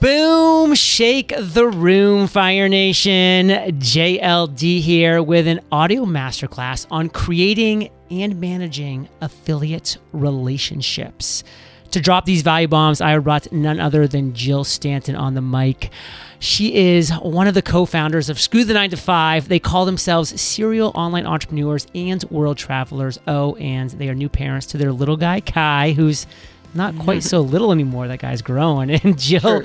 Boom, 0.00 0.74
shake 0.74 1.34
the 1.38 1.66
room, 1.66 2.26
Fire 2.26 2.70
Nation. 2.70 3.48
JLD 3.48 4.80
here 4.80 5.22
with 5.22 5.46
an 5.46 5.60
audio 5.70 6.06
masterclass 6.06 6.86
on 6.90 7.10
creating 7.10 7.90
and 8.10 8.40
managing 8.40 9.10
affiliate 9.20 9.98
relationships. 10.12 11.44
To 11.90 12.00
drop 12.00 12.24
these 12.24 12.40
value 12.40 12.66
bombs, 12.66 13.02
I 13.02 13.18
brought 13.18 13.52
none 13.52 13.78
other 13.78 14.08
than 14.08 14.32
Jill 14.32 14.64
Stanton 14.64 15.16
on 15.16 15.34
the 15.34 15.42
mic. 15.42 15.90
She 16.38 16.74
is 16.74 17.10
one 17.10 17.46
of 17.46 17.52
the 17.52 17.60
co 17.60 17.84
founders 17.84 18.30
of 18.30 18.40
Screw 18.40 18.64
the 18.64 18.72
9 18.72 18.88
to 18.90 18.96
5. 18.96 19.48
They 19.48 19.58
call 19.58 19.84
themselves 19.84 20.40
serial 20.40 20.92
online 20.94 21.26
entrepreneurs 21.26 21.86
and 21.94 22.24
world 22.30 22.56
travelers. 22.56 23.18
Oh, 23.26 23.54
and 23.56 23.90
they 23.90 24.08
are 24.08 24.14
new 24.14 24.30
parents 24.30 24.66
to 24.68 24.78
their 24.78 24.92
little 24.92 25.18
guy, 25.18 25.40
Kai, 25.40 25.92
who's 25.92 26.26
not 26.74 26.98
quite 26.98 27.22
so 27.22 27.40
little 27.40 27.72
anymore. 27.72 28.08
That 28.08 28.20
guy's 28.20 28.42
growing. 28.42 28.90
And 29.02 29.18
Jill 29.18 29.40
sure. 29.40 29.64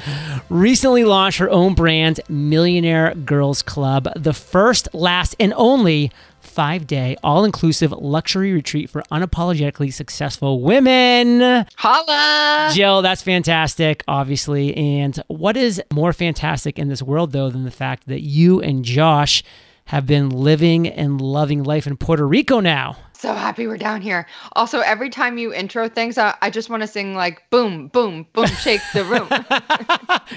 recently 0.49 1.03
launched 1.03 1.39
her 1.39 1.49
own 1.49 1.73
brand, 1.73 2.21
Millionaire 2.29 3.13
Girls 3.13 3.61
Club, 3.61 4.07
the 4.15 4.33
first, 4.33 4.93
last, 4.93 5.35
and 5.39 5.53
only 5.57 6.11
five 6.39 6.87
day, 6.87 7.17
all 7.23 7.43
inclusive 7.43 7.91
luxury 7.91 8.53
retreat 8.53 8.89
for 8.89 9.03
unapologetically 9.11 9.91
successful 9.91 10.61
women. 10.61 11.65
Holla! 11.75 12.71
Jill, 12.73 13.01
that's 13.01 13.21
fantastic, 13.21 14.03
obviously. 14.07 14.75
And 14.75 15.21
what 15.27 15.57
is 15.57 15.81
more 15.91 16.13
fantastic 16.13 16.79
in 16.79 16.87
this 16.87 17.01
world, 17.01 17.31
though, 17.33 17.49
than 17.49 17.65
the 17.65 17.71
fact 17.71 18.07
that 18.07 18.21
you 18.21 18.61
and 18.61 18.85
Josh 18.85 19.43
have 19.85 20.05
been 20.05 20.29
living 20.29 20.87
and 20.87 21.19
loving 21.19 21.63
life 21.63 21.87
in 21.87 21.97
Puerto 21.97 22.25
Rico 22.25 22.59
now? 22.59 22.97
So 23.25 23.33
happy 23.33 23.65
we're 23.65 23.75
down 23.75 24.01
here. 24.01 24.27
Also, 24.51 24.81
every 24.81 25.09
time 25.09 25.39
you 25.39 25.51
intro 25.51 25.89
things, 25.89 26.19
I, 26.19 26.35
I 26.43 26.51
just 26.51 26.69
want 26.69 26.81
to 26.81 26.87
sing 26.87 27.15
like 27.15 27.41
boom, 27.49 27.87
boom, 27.87 28.27
boom, 28.33 28.45
shake 28.45 28.81
the 28.93 29.03
room. 29.03 29.27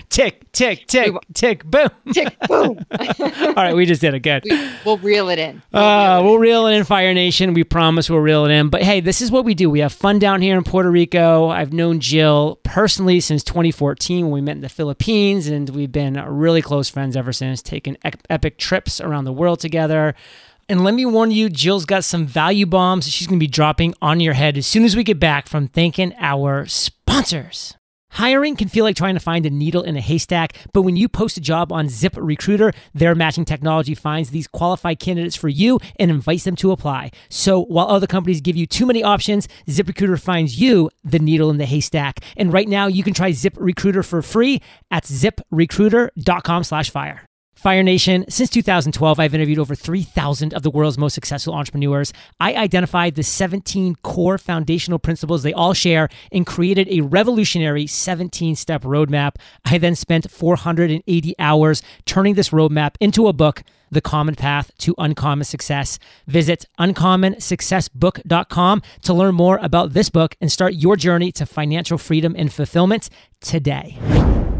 tick, 0.08 0.50
tick, 0.52 0.86
tick, 0.86 1.14
tick, 1.34 1.64
boom. 1.64 1.90
Tick, 2.14 2.34
boom. 2.48 2.78
All 3.20 3.54
right, 3.54 3.76
we 3.76 3.84
just 3.84 4.00
did 4.00 4.14
it. 4.14 4.20
Good. 4.20 4.44
We, 4.44 4.70
will 4.86 4.96
reel 4.98 5.28
it 5.28 5.38
in. 5.38 5.60
We'll, 5.70 5.82
uh, 5.82 6.16
reel, 6.16 6.18
it 6.18 6.24
we'll 6.24 6.38
reel 6.38 6.66
it 6.66 6.76
in, 6.76 6.84
Fire 6.84 7.12
Nation. 7.12 7.52
We 7.52 7.62
promise 7.62 8.08
we'll 8.08 8.20
reel 8.20 8.46
it 8.46 8.52
in. 8.52 8.70
But 8.70 8.82
hey, 8.82 9.00
this 9.00 9.20
is 9.20 9.30
what 9.30 9.44
we 9.44 9.52
do. 9.52 9.68
We 9.68 9.80
have 9.80 9.92
fun 9.92 10.18
down 10.18 10.40
here 10.40 10.56
in 10.56 10.64
Puerto 10.64 10.90
Rico. 10.90 11.48
I've 11.48 11.74
known 11.74 12.00
Jill 12.00 12.58
personally 12.62 13.20
since 13.20 13.44
2014 13.44 14.24
when 14.24 14.32
we 14.32 14.40
met 14.40 14.56
in 14.56 14.62
the 14.62 14.70
Philippines, 14.70 15.46
and 15.46 15.68
we've 15.68 15.92
been 15.92 16.14
really 16.14 16.62
close 16.62 16.88
friends 16.88 17.18
ever 17.18 17.34
since, 17.34 17.60
taking 17.60 17.98
epic 18.30 18.56
trips 18.56 18.98
around 18.98 19.24
the 19.24 19.32
world 19.34 19.60
together. 19.60 20.14
And 20.70 20.84
let 20.84 20.92
me 20.92 21.06
warn 21.06 21.30
you, 21.30 21.48
Jill's 21.48 21.86
got 21.86 22.04
some 22.04 22.26
value 22.26 22.66
bombs 22.66 23.08
she's 23.08 23.26
going 23.26 23.38
to 23.38 23.42
be 23.42 23.46
dropping 23.46 23.94
on 24.02 24.20
your 24.20 24.34
head 24.34 24.58
as 24.58 24.66
soon 24.66 24.84
as 24.84 24.94
we 24.94 25.02
get 25.02 25.18
back 25.18 25.48
from 25.48 25.66
thanking 25.66 26.12
our 26.18 26.66
sponsors. 26.66 27.74
Hiring 28.10 28.56
can 28.56 28.68
feel 28.68 28.84
like 28.84 28.96
trying 28.96 29.14
to 29.14 29.20
find 29.20 29.46
a 29.46 29.50
needle 29.50 29.82
in 29.82 29.96
a 29.96 30.00
haystack, 30.00 30.58
but 30.74 30.82
when 30.82 30.96
you 30.96 31.08
post 31.08 31.38
a 31.38 31.40
job 31.40 31.72
on 31.72 31.86
ZipRecruiter, 31.86 32.74
their 32.92 33.14
matching 33.14 33.46
technology 33.46 33.94
finds 33.94 34.28
these 34.28 34.46
qualified 34.46 34.98
candidates 34.98 35.36
for 35.36 35.48
you 35.48 35.80
and 35.98 36.10
invites 36.10 36.44
them 36.44 36.56
to 36.56 36.72
apply. 36.72 37.12
So 37.30 37.64
while 37.64 37.88
other 37.88 38.06
companies 38.06 38.42
give 38.42 38.56
you 38.56 38.66
too 38.66 38.84
many 38.84 39.02
options, 39.02 39.48
ZipRecruiter 39.68 40.20
finds 40.20 40.60
you 40.60 40.90
the 41.02 41.18
needle 41.18 41.48
in 41.48 41.56
the 41.56 41.66
haystack. 41.66 42.20
And 42.36 42.52
right 42.52 42.68
now 42.68 42.88
you 42.88 43.02
can 43.02 43.14
try 43.14 43.30
ZipRecruiter 43.30 44.04
for 44.04 44.20
free 44.20 44.60
at 44.90 45.04
ziprecruiter.com/fire. 45.04 47.27
Fire 47.58 47.82
Nation, 47.82 48.24
since 48.28 48.50
2012, 48.50 49.18
I've 49.18 49.34
interviewed 49.34 49.58
over 49.58 49.74
3,000 49.74 50.54
of 50.54 50.62
the 50.62 50.70
world's 50.70 50.96
most 50.96 51.14
successful 51.14 51.54
entrepreneurs. 51.54 52.12
I 52.38 52.54
identified 52.54 53.16
the 53.16 53.24
17 53.24 53.96
core 53.96 54.38
foundational 54.38 55.00
principles 55.00 55.42
they 55.42 55.52
all 55.52 55.74
share 55.74 56.08
and 56.30 56.46
created 56.46 56.86
a 56.88 57.00
revolutionary 57.00 57.88
17 57.88 58.54
step 58.54 58.82
roadmap. 58.82 59.34
I 59.64 59.78
then 59.78 59.96
spent 59.96 60.30
480 60.30 61.34
hours 61.40 61.82
turning 62.06 62.34
this 62.34 62.50
roadmap 62.50 62.94
into 63.00 63.26
a 63.26 63.32
book, 63.32 63.64
The 63.90 64.02
Common 64.02 64.36
Path 64.36 64.70
to 64.78 64.94
Uncommon 64.96 65.42
Success. 65.42 65.98
Visit 66.28 66.64
uncommonsuccessbook.com 66.78 68.82
to 69.02 69.12
learn 69.12 69.34
more 69.34 69.58
about 69.60 69.94
this 69.94 70.10
book 70.10 70.36
and 70.40 70.52
start 70.52 70.74
your 70.74 70.94
journey 70.94 71.32
to 71.32 71.44
financial 71.44 71.98
freedom 71.98 72.36
and 72.38 72.52
fulfillment 72.52 73.10
today. 73.40 73.98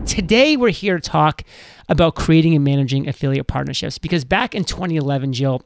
Today, 0.09 0.57
we're 0.57 0.71
here 0.71 0.99
to 0.99 1.07
talk 1.07 1.43
about 1.87 2.15
creating 2.15 2.55
and 2.55 2.65
managing 2.65 3.07
affiliate 3.07 3.47
partnerships 3.47 3.99
because 3.99 4.25
back 4.25 4.55
in 4.55 4.65
2011, 4.65 5.35
Jill, 5.35 5.63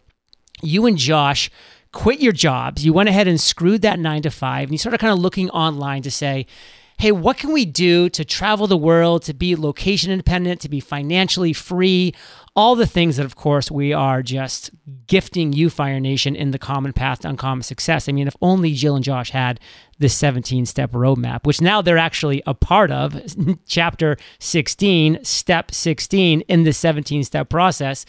you 0.61 0.85
and 0.85 0.99
Josh 0.99 1.49
quit 1.93 2.21
your 2.21 2.33
jobs. 2.33 2.85
You 2.85 2.93
went 2.93 3.09
ahead 3.09 3.29
and 3.29 3.41
screwed 3.41 3.83
that 3.83 4.01
nine 4.01 4.23
to 4.23 4.33
five, 4.33 4.65
and 4.65 4.73
you 4.73 4.79
started 4.79 4.99
kind 4.99 5.13
of 5.13 5.21
looking 5.21 5.49
online 5.51 6.03
to 6.03 6.11
say, 6.11 6.47
hey, 6.99 7.13
what 7.13 7.37
can 7.37 7.53
we 7.53 7.65
do 7.65 8.09
to 8.09 8.25
travel 8.25 8.67
the 8.67 8.77
world, 8.77 9.23
to 9.23 9.33
be 9.33 9.55
location 9.55 10.11
independent, 10.11 10.61
to 10.63 10.69
be 10.69 10.81
financially 10.81 11.53
free? 11.53 12.13
All 12.55 12.77
the 12.77 12.87
things 12.87 13.17
that, 13.17 13.25
of 13.25 13.35
course, 13.35 13.71
we 13.71 13.95
are 13.95 14.23
just 14.23 14.71
gifting 15.07 15.55
you, 15.55 15.71
Fire 15.71 15.99
Nation, 15.99 16.37
in 16.37 16.51
the 16.51 16.59
common 16.59 16.93
path 16.93 17.21
to 17.21 17.29
uncommon 17.29 17.63
success. 17.63 18.11
I 18.11 18.13
mean, 18.13 18.29
if 18.29 18.37
only 18.43 18.75
Jill 18.75 18.95
and 18.95 19.05
Josh 19.05 19.31
had 19.31 19.59
this 19.99 20.15
17 20.15 20.67
step 20.67 20.93
roadmap, 20.93 21.47
which 21.47 21.63
now 21.63 21.81
they're 21.81 21.97
actually 21.97 22.43
a 22.47 22.53
part 22.53 22.91
of, 22.91 23.19
chapter 23.67 24.19
16, 24.39 25.25
step 25.25 25.73
16 25.73 26.43
in 26.43 26.65
the 26.65 26.75
17 26.75 27.25
step 27.25 27.49
process. 27.49 28.05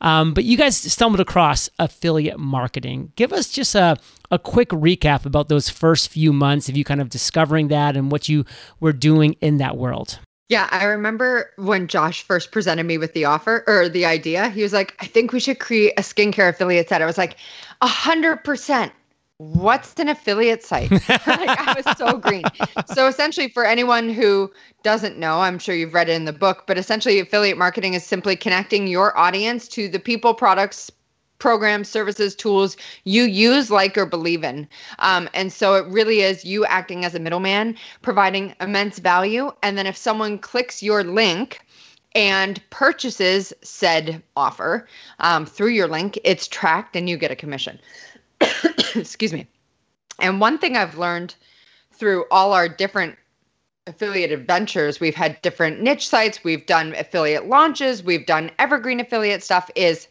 Um, 0.00 0.34
but 0.34 0.42
you 0.42 0.56
guys 0.56 0.76
stumbled 0.76 1.20
across 1.20 1.70
affiliate 1.78 2.40
marketing. 2.40 3.12
Give 3.14 3.32
us 3.32 3.48
just 3.48 3.76
a, 3.76 3.96
a 4.28 4.40
quick 4.40 4.70
recap 4.70 5.24
about 5.24 5.48
those 5.48 5.68
first 5.68 6.08
few 6.08 6.32
months 6.32 6.68
of 6.68 6.76
you 6.76 6.82
kind 6.82 7.00
of 7.00 7.10
discovering 7.10 7.68
that 7.68 7.96
and 7.96 8.10
what 8.10 8.28
you 8.28 8.44
were 8.80 8.92
doing 8.92 9.34
in 9.40 9.58
that 9.58 9.76
world. 9.76 10.18
Yeah, 10.48 10.68
I 10.70 10.84
remember 10.84 11.50
when 11.56 11.88
Josh 11.88 12.22
first 12.22 12.52
presented 12.52 12.84
me 12.84 12.98
with 12.98 13.14
the 13.14 13.24
offer 13.24 13.64
or 13.66 13.88
the 13.88 14.04
idea. 14.04 14.50
He 14.50 14.62
was 14.62 14.74
like, 14.74 14.94
"I 15.00 15.06
think 15.06 15.32
we 15.32 15.40
should 15.40 15.58
create 15.58 15.94
a 15.96 16.02
skincare 16.02 16.50
affiliate 16.50 16.88
site." 16.88 17.00
I 17.00 17.06
was 17.06 17.18
like, 17.18 17.36
"A 17.80 17.86
hundred 17.86 18.44
percent." 18.44 18.92
What's 19.38 19.98
an 19.98 20.08
affiliate 20.08 20.62
site? 20.62 20.90
like, 21.08 21.08
I 21.26 21.74
was 21.76 21.96
so 21.98 22.18
green. 22.18 22.44
So 22.94 23.08
essentially, 23.08 23.48
for 23.48 23.64
anyone 23.64 24.08
who 24.08 24.52
doesn't 24.84 25.18
know, 25.18 25.40
I'm 25.40 25.58
sure 25.58 25.74
you've 25.74 25.92
read 25.92 26.08
it 26.08 26.12
in 26.12 26.24
the 26.24 26.32
book, 26.32 26.64
but 26.68 26.78
essentially, 26.78 27.18
affiliate 27.18 27.58
marketing 27.58 27.94
is 27.94 28.04
simply 28.04 28.36
connecting 28.36 28.86
your 28.86 29.16
audience 29.18 29.66
to 29.68 29.88
the 29.88 29.98
people, 29.98 30.34
products, 30.34 30.90
programs, 31.44 31.90
services, 31.90 32.34
tools 32.34 32.74
you 33.04 33.24
use, 33.24 33.70
like, 33.70 33.98
or 33.98 34.06
believe 34.06 34.42
in. 34.42 34.66
Um, 35.00 35.28
and 35.34 35.52
so 35.52 35.74
it 35.74 35.86
really 35.88 36.22
is 36.22 36.42
you 36.42 36.64
acting 36.64 37.04
as 37.04 37.14
a 37.14 37.18
middleman, 37.18 37.76
providing 38.00 38.54
immense 38.62 38.98
value. 38.98 39.52
And 39.62 39.76
then 39.76 39.86
if 39.86 39.94
someone 39.94 40.38
clicks 40.38 40.82
your 40.82 41.04
link, 41.04 41.60
and 42.14 42.62
purchases 42.70 43.52
said 43.60 44.22
offer 44.36 44.88
um, 45.18 45.44
through 45.44 45.68
your 45.68 45.86
link, 45.86 46.18
it's 46.24 46.48
tracked 46.48 46.96
and 46.96 47.10
you 47.10 47.18
get 47.18 47.30
a 47.30 47.36
commission. 47.36 47.78
Excuse 48.94 49.34
me. 49.34 49.46
And 50.20 50.40
one 50.40 50.56
thing 50.56 50.78
I've 50.78 50.96
learned 50.96 51.34
through 51.92 52.24
all 52.30 52.54
our 52.54 52.70
different 52.70 53.18
affiliate 53.86 54.32
adventures, 54.32 54.98
we've 54.98 55.14
had 55.14 55.42
different 55.42 55.82
niche 55.82 56.08
sites, 56.08 56.42
we've 56.42 56.64
done 56.64 56.94
affiliate 56.94 57.48
launches, 57.48 58.02
we've 58.02 58.24
done 58.24 58.50
evergreen 58.58 58.98
affiliate 58.98 59.42
stuff, 59.42 59.70
is 59.74 60.08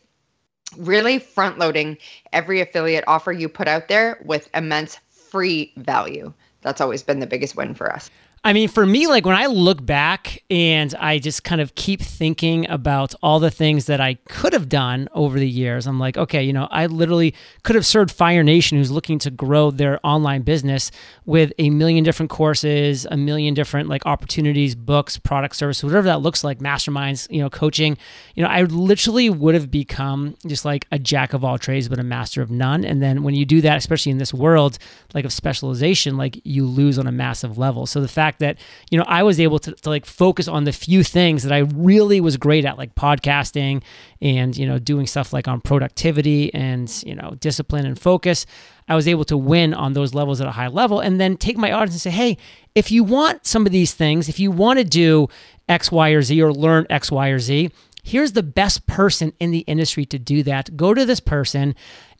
really 0.77 1.19
front 1.19 1.59
loading 1.59 1.97
every 2.31 2.61
affiliate 2.61 3.03
offer 3.07 3.31
you 3.31 3.49
put 3.49 3.67
out 3.67 3.87
there 3.87 4.21
with 4.25 4.49
immense 4.53 4.97
free 5.09 5.73
value. 5.77 6.33
That's 6.61 6.81
always 6.81 7.03
been 7.03 7.19
the 7.19 7.27
biggest 7.27 7.55
win 7.55 7.73
for 7.73 7.91
us. 7.91 8.09
I 8.45 8.51
mean, 8.51 8.67
for 8.67 8.85
me, 8.85 9.07
like 9.07 9.25
when 9.25 9.37
I 9.37 9.45
look 9.45 9.85
back 9.85 10.43
and 10.49 10.93
I 10.95 11.17
just 11.17 11.45
kind 11.45 11.61
of 11.61 11.75
keep 11.75 12.01
thinking 12.01 12.69
about 12.69 13.15
all 13.23 13.39
the 13.39 13.49
things 13.49 13.85
that 13.85 14.01
I 14.01 14.15
could 14.15 14.51
have 14.51 14.67
done 14.67 15.07
over 15.13 15.39
the 15.39 15.47
years, 15.47 15.87
I'm 15.87 15.97
like, 15.97 16.17
okay, 16.17 16.43
you 16.43 16.51
know, 16.51 16.67
I 16.69 16.87
literally 16.87 17.33
could 17.63 17.75
have 17.75 17.85
served 17.85 18.11
Fire 18.11 18.43
Nation, 18.43 18.77
who's 18.77 18.91
looking 18.91 19.17
to 19.19 19.31
grow 19.31 19.71
their 19.71 19.97
online 20.05 20.41
business 20.41 20.91
with 21.25 21.53
a 21.57 21.69
million 21.69 22.03
different 22.03 22.29
courses, 22.29 23.07
a 23.09 23.15
million 23.15 23.53
different 23.53 23.87
like 23.87 24.05
opportunities, 24.05 24.75
books, 24.75 25.17
product 25.17 25.55
services, 25.55 25.85
whatever 25.85 26.07
that 26.07 26.19
looks 26.19 26.43
like, 26.43 26.59
masterminds, 26.59 27.31
you 27.31 27.41
know, 27.41 27.49
coaching. 27.49 27.97
You 28.35 28.43
know, 28.43 28.49
I 28.49 28.63
literally 28.63 29.29
would 29.29 29.55
have 29.55 29.71
become 29.71 30.35
just 30.45 30.65
like 30.65 30.85
a 30.91 30.99
jack 30.99 31.31
of 31.31 31.45
all 31.45 31.57
trades, 31.57 31.87
but 31.87 31.97
a 31.97 32.03
master 32.03 32.41
of 32.41 32.51
none. 32.51 32.83
And 32.83 33.01
then 33.01 33.23
when 33.23 33.35
you 33.35 33.45
do 33.45 33.61
that, 33.61 33.77
especially 33.77 34.11
in 34.11 34.17
this 34.17 34.33
world 34.33 34.79
like 35.13 35.23
of 35.23 35.31
specialization, 35.31 36.17
like 36.17 36.41
you 36.43 36.65
lose 36.65 36.99
on 36.99 37.07
a 37.07 37.11
massive 37.13 37.57
level. 37.57 37.85
So 37.85 38.01
the 38.01 38.09
fact 38.09 38.32
fact 38.33 38.39
that 38.39 38.57
you 38.91 38.97
know 38.97 39.05
I 39.07 39.23
was 39.23 39.39
able 39.39 39.59
to, 39.59 39.71
to 39.71 39.89
like 39.89 40.05
focus 40.05 40.47
on 40.47 40.63
the 40.63 40.71
few 40.71 41.03
things 41.03 41.43
that 41.43 41.51
I 41.51 41.59
really 41.59 42.21
was 42.21 42.37
great 42.37 42.65
at, 42.65 42.77
like 42.77 42.95
podcasting 42.95 43.83
and 44.21 44.55
you 44.57 44.65
know 44.65 44.79
doing 44.79 45.07
stuff 45.07 45.33
like 45.33 45.47
on 45.47 45.61
productivity 45.61 46.53
and 46.53 46.89
you 47.05 47.15
know 47.15 47.35
discipline 47.39 47.85
and 47.85 47.99
focus. 47.99 48.45
I 48.87 48.95
was 48.95 49.07
able 49.07 49.23
to 49.25 49.37
win 49.37 49.73
on 49.73 49.93
those 49.93 50.13
levels 50.13 50.41
at 50.41 50.47
a 50.47 50.51
high 50.51 50.67
level, 50.67 50.99
and 50.99 51.19
then 51.19 51.37
take 51.37 51.57
my 51.57 51.71
audience 51.71 51.93
and 51.93 52.01
say, 52.01 52.09
hey, 52.09 52.37
if 52.75 52.91
you 52.91 53.03
want 53.03 53.45
some 53.45 53.65
of 53.65 53.71
these 53.71 53.93
things, 53.93 54.27
if 54.27 54.39
you 54.39 54.51
want 54.51 54.79
to 54.79 54.83
do 54.83 55.29
X, 55.69 55.91
Y, 55.91 56.09
or 56.09 56.21
Z, 56.21 56.41
or 56.41 56.51
learn 56.51 56.85
X, 56.89 57.09
Y, 57.09 57.29
or 57.29 57.39
Z, 57.39 57.71
here's 58.03 58.33
the 58.33 58.43
best 58.43 58.85
person 58.85 59.33
in 59.39 59.51
the 59.51 59.59
industry 59.59 60.05
to 60.05 60.19
do 60.19 60.43
that. 60.43 60.75
Go 60.77 60.93
to 60.93 61.05
this 61.05 61.19
person 61.19 61.73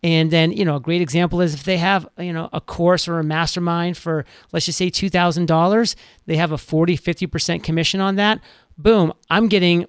and 0.04 0.32
then, 0.32 0.52
you 0.52 0.66
know, 0.66 0.76
a 0.76 0.82
great 0.82 1.02
example 1.02 1.40
is 1.40 1.54
if 1.54 1.64
they 1.64 1.78
have, 1.78 2.08
you 2.18 2.34
know, 2.34 2.50
a 2.52 2.60
course 2.60 3.08
or 3.08 3.20
a 3.20 3.24
mastermind 3.24 3.98
for, 3.98 4.26
let's 4.52 4.66
just 4.66 4.78
say 4.78 4.90
$2,000, 4.90 5.96
they 6.26 6.36
have 6.36 6.52
a 6.52 6.58
40, 6.58 6.98
50% 6.98 7.64
commission 7.64 8.02
on 8.02 8.18
that. 8.18 8.42
boom, 8.78 9.14
I'm 9.30 9.48
getting 9.48 9.86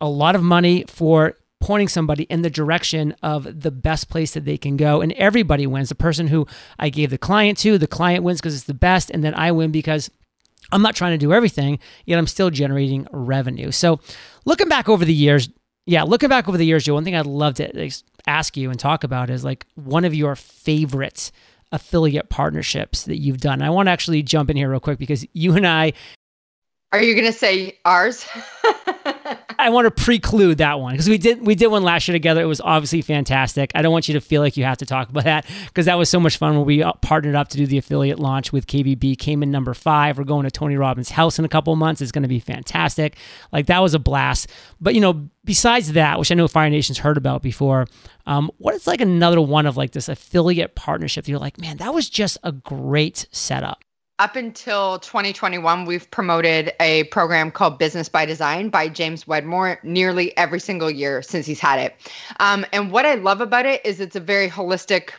a 0.00 0.08
lot 0.08 0.34
of 0.34 0.42
money 0.42 0.84
for 0.88 1.38
pointing 1.60 1.88
somebody 1.88 2.24
in 2.24 2.42
the 2.42 2.50
direction 2.50 3.14
of 3.22 3.62
the 3.62 3.70
best 3.70 4.10
place 4.10 4.34
that 4.34 4.44
they 4.44 4.58
can 4.58 4.76
go. 4.76 5.00
And 5.00 5.12
everybody 5.12 5.66
wins. 5.66 5.88
The 5.88 5.94
person 5.94 6.26
who 6.26 6.46
I 6.78 6.90
gave 6.90 7.08
the 7.08 7.16
client 7.16 7.56
to, 7.58 7.78
the 7.78 7.86
client 7.86 8.22
wins 8.22 8.40
because 8.40 8.54
it's 8.54 8.64
the 8.64 8.74
best. 8.74 9.10
And 9.10 9.24
then 9.24 9.34
I 9.34 9.50
win 9.50 9.70
because 9.70 10.10
I'm 10.74 10.82
not 10.82 10.96
trying 10.96 11.12
to 11.12 11.18
do 11.18 11.32
everything, 11.32 11.78
yet 12.04 12.18
I'm 12.18 12.26
still 12.26 12.50
generating 12.50 13.06
revenue. 13.12 13.70
So 13.70 14.00
looking 14.44 14.68
back 14.68 14.88
over 14.88 15.04
the 15.04 15.14
years, 15.14 15.48
yeah, 15.86 16.02
looking 16.02 16.28
back 16.28 16.48
over 16.48 16.58
the 16.58 16.66
years, 16.66 16.84
Joe, 16.84 16.94
one 16.94 17.04
thing 17.04 17.14
I'd 17.14 17.26
love 17.26 17.54
to 17.54 17.90
ask 18.26 18.56
you 18.56 18.70
and 18.70 18.78
talk 18.78 19.04
about 19.04 19.30
is 19.30 19.44
like 19.44 19.66
one 19.74 20.04
of 20.04 20.14
your 20.14 20.34
favorite 20.34 21.30
affiliate 21.72 22.28
partnerships 22.28 23.04
that 23.04 23.18
you've 23.18 23.40
done. 23.40 23.62
I 23.62 23.70
want 23.70 23.86
to 23.86 23.90
actually 23.90 24.22
jump 24.22 24.50
in 24.50 24.56
here 24.56 24.70
real 24.70 24.80
quick 24.80 24.98
because 24.98 25.24
you 25.32 25.54
and 25.54 25.66
I 25.66 25.92
are 26.94 27.02
you 27.02 27.14
going 27.14 27.26
to 27.26 27.32
say 27.32 27.76
ours? 27.84 28.24
I 29.58 29.70
want 29.70 29.86
to 29.86 29.90
preclude 29.90 30.58
that 30.58 30.80
one 30.80 30.92
because 30.92 31.08
we 31.08 31.18
did 31.18 31.44
we 31.44 31.54
did 31.54 31.68
one 31.68 31.82
last 31.82 32.06
year 32.08 32.14
together. 32.14 32.42
It 32.42 32.46
was 32.46 32.60
obviously 32.60 33.02
fantastic. 33.02 33.72
I 33.74 33.82
don't 33.82 33.92
want 33.92 34.08
you 34.08 34.14
to 34.14 34.20
feel 34.20 34.42
like 34.42 34.56
you 34.56 34.64
have 34.64 34.78
to 34.78 34.86
talk 34.86 35.08
about 35.08 35.24
that 35.24 35.46
because 35.66 35.86
that 35.86 35.96
was 35.96 36.08
so 36.08 36.20
much 36.20 36.36
fun 36.36 36.56
when 36.56 36.64
we 36.64 36.82
uh, 36.82 36.92
partnered 36.94 37.34
up 37.34 37.48
to 37.48 37.56
do 37.56 37.66
the 37.66 37.78
affiliate 37.78 38.18
launch 38.18 38.52
with 38.52 38.66
KBB. 38.66 39.18
Came 39.18 39.42
in 39.42 39.50
number 39.50 39.74
five. 39.74 40.18
We're 40.18 40.24
going 40.24 40.44
to 40.44 40.50
Tony 40.50 40.76
Robbins' 40.76 41.10
house 41.10 41.38
in 41.38 41.44
a 41.44 41.48
couple 41.48 41.74
months. 41.76 42.00
It's 42.00 42.12
going 42.12 42.22
to 42.22 42.28
be 42.28 42.40
fantastic. 42.40 43.16
Like 43.52 43.66
that 43.66 43.80
was 43.80 43.94
a 43.94 43.98
blast. 43.98 44.50
But 44.80 44.94
you 44.94 45.00
know, 45.00 45.28
besides 45.44 45.92
that, 45.92 46.18
which 46.18 46.32
I 46.32 46.34
know 46.34 46.48
Fire 46.48 46.70
Nation's 46.70 46.98
heard 46.98 47.16
about 47.16 47.42
before, 47.42 47.86
um, 48.26 48.50
what 48.58 48.74
is 48.74 48.86
like 48.86 49.00
another 49.00 49.40
one 49.40 49.66
of 49.66 49.76
like 49.76 49.92
this 49.92 50.08
affiliate 50.08 50.74
partnership? 50.74 51.28
You're 51.28 51.38
like, 51.38 51.58
man, 51.58 51.76
that 51.78 51.94
was 51.94 52.08
just 52.08 52.38
a 52.42 52.52
great 52.52 53.26
setup 53.30 53.83
up 54.18 54.36
until 54.36 54.98
2021, 55.00 55.86
we've 55.86 56.08
promoted 56.10 56.72
a 56.78 57.04
program 57.04 57.50
called 57.50 57.78
Business 57.78 58.08
by 58.08 58.24
Design 58.24 58.68
by 58.68 58.88
James 58.88 59.26
Wedmore 59.26 59.80
nearly 59.82 60.36
every 60.36 60.60
single 60.60 60.90
year 60.90 61.20
since 61.20 61.46
he's 61.46 61.58
had 61.58 61.80
it. 61.80 61.96
Um, 62.38 62.64
and 62.72 62.92
what 62.92 63.06
I 63.06 63.16
love 63.16 63.40
about 63.40 63.66
it 63.66 63.84
is 63.84 64.00
it's 64.00 64.14
a 64.14 64.20
very 64.20 64.48
holistic 64.48 65.10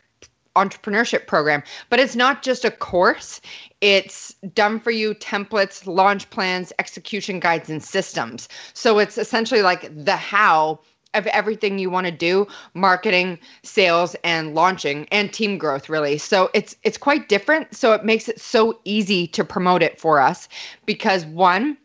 entrepreneurship 0.56 1.28
program, 1.28 1.62
but 1.90 2.00
it's 2.00 2.16
not 2.16 2.42
just 2.42 2.64
a 2.64 2.72
course. 2.72 3.42
It's 3.82 4.34
done 4.54 4.80
for 4.80 4.92
you 4.92 5.14
templates, 5.14 5.86
launch 5.86 6.30
plans, 6.30 6.72
execution 6.80 7.42
guides, 7.42 7.70
and 7.70 7.84
systems. 7.84 8.48
So 8.74 9.00
it's 9.00 9.18
essentially 9.18 9.62
like 9.62 9.92
the 9.94 10.16
how 10.16 10.80
of 11.16 11.28
everything 11.28 11.80
you 11.80 11.90
want 11.90 12.06
to 12.06 12.12
do 12.12 12.48
marketing 12.74 13.40
sales 13.64 14.16
and 14.24 14.54
launching 14.54 15.08
and 15.12 15.34
team 15.34 15.58
growth 15.58 15.90
really. 15.90 16.18
So 16.18 16.50
it's 16.54 16.76
it's 16.84 16.98
quite 16.98 17.30
different. 17.30 17.76
So 17.76 17.94
it 17.94 18.06
makes 18.06 18.30
it 18.30 18.40
so 18.40 18.80
easy 18.86 19.28
to 19.28 19.44
promote 19.44 19.82
it 19.84 20.00
for 20.00 20.20
us 20.20 20.48
because 20.86 21.26
one 21.26 21.78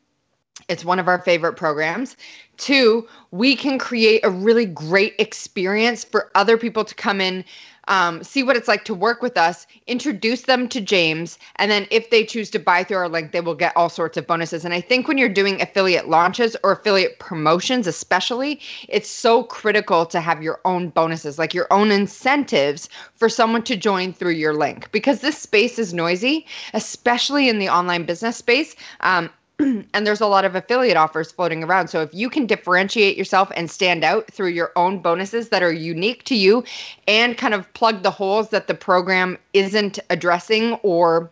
it's 0.69 0.85
one 0.85 0.99
of 0.99 1.09
our 1.09 1.21
favorite 1.21 1.55
programs 1.55 2.17
two 2.61 3.07
we 3.33 3.57
can 3.57 3.79
create 3.79 4.25
a 4.25 4.31
really 4.31 4.67
great 4.67 5.15
experience 5.19 6.05
for 6.05 6.31
other 6.35 6.57
people 6.57 6.85
to 6.85 6.95
come 6.95 7.21
in 7.21 7.45
um, 7.91 8.23
see 8.23 8.45
what 8.45 8.57
it's 8.57 8.69
like 8.69 8.85
to 8.85 8.95
work 8.95 9.21
with 9.21 9.37
us, 9.37 9.67
introduce 9.89 10.43
them 10.43 10.69
to 10.69 10.81
James, 10.81 11.39
and 11.57 11.71
then 11.71 11.89
if 11.91 12.11
they 12.11 12.25
choose 12.25 12.49
to 12.51 12.61
buy 12.61 12.85
through 12.85 12.99
our 12.99 13.09
link, 13.09 13.33
they 13.33 13.41
will 13.41 13.57
get 13.57 13.77
all 13.77 13.89
sorts 13.89 14.17
of 14.17 14.29
bonuses. 14.29 14.65
And 14.65 14.73
I 14.73 14.81
think 14.81 15.09
when 15.09 15.19
you're 15.19 15.29
doing 15.29 15.61
affiliate 15.61 16.09
launches 16.09 16.57
or 16.63 16.71
affiliate 16.71 17.19
promotions, 17.19 17.89
especially, 17.89 18.61
it's 18.89 19.11
so 19.11 19.43
critical 19.43 20.07
to 20.07 20.21
have 20.21 20.41
your 20.41 20.61
own 20.65 20.91
bonuses, 20.91 21.37
like 21.37 21.53
your 21.53 21.67
own 21.73 21.91
incentives 21.91 22.89
for 23.17 23.29
someone 23.29 23.65
to 23.65 23.77
join 23.77 24.13
through 24.13 24.33
your 24.33 24.55
link 24.55 24.91
because 24.93 25.21
this 25.21 25.37
space 25.37 25.77
is 25.77 25.93
noisy, 25.93 26.47
especially 26.75 27.49
in 27.49 27.59
the 27.59 27.69
online 27.69 28.05
business 28.05 28.37
space. 28.37 28.77
Um, 29.01 29.31
and 29.95 30.07
there's 30.07 30.21
a 30.21 30.27
lot 30.27 30.45
of 30.45 30.55
affiliate 30.55 30.97
offers 30.97 31.31
floating 31.31 31.63
around. 31.63 31.89
So 31.89 32.01
if 32.03 32.15
you 32.15 32.31
can 32.31 32.47
differentiate 32.47 33.17
yourself 33.17 33.51
and 33.55 33.71
stand 33.71 34.05
out 34.05 34.31
through 34.31 34.49
your 34.49 34.73
own 34.77 35.01
bonuses 35.01 35.51
that 35.51 35.63
are 35.63 35.73
unique 35.73 36.25
to 36.25 36.35
you 36.35 36.65
and 37.07 37.37
kind 37.37 37.53
of 37.53 37.73
plug 37.75 38.03
the 38.03 38.11
holes 38.11 38.51
that 38.51 38.69
the 38.69 38.75
program 38.75 39.37
isn't 39.53 39.99
addressing 40.09 40.75
or 40.83 41.31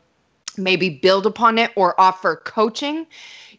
maybe 0.59 0.91
build 0.91 1.25
upon 1.25 1.57
it 1.57 1.71
or 1.77 1.99
offer 1.99 2.37
coaching, 2.37 3.07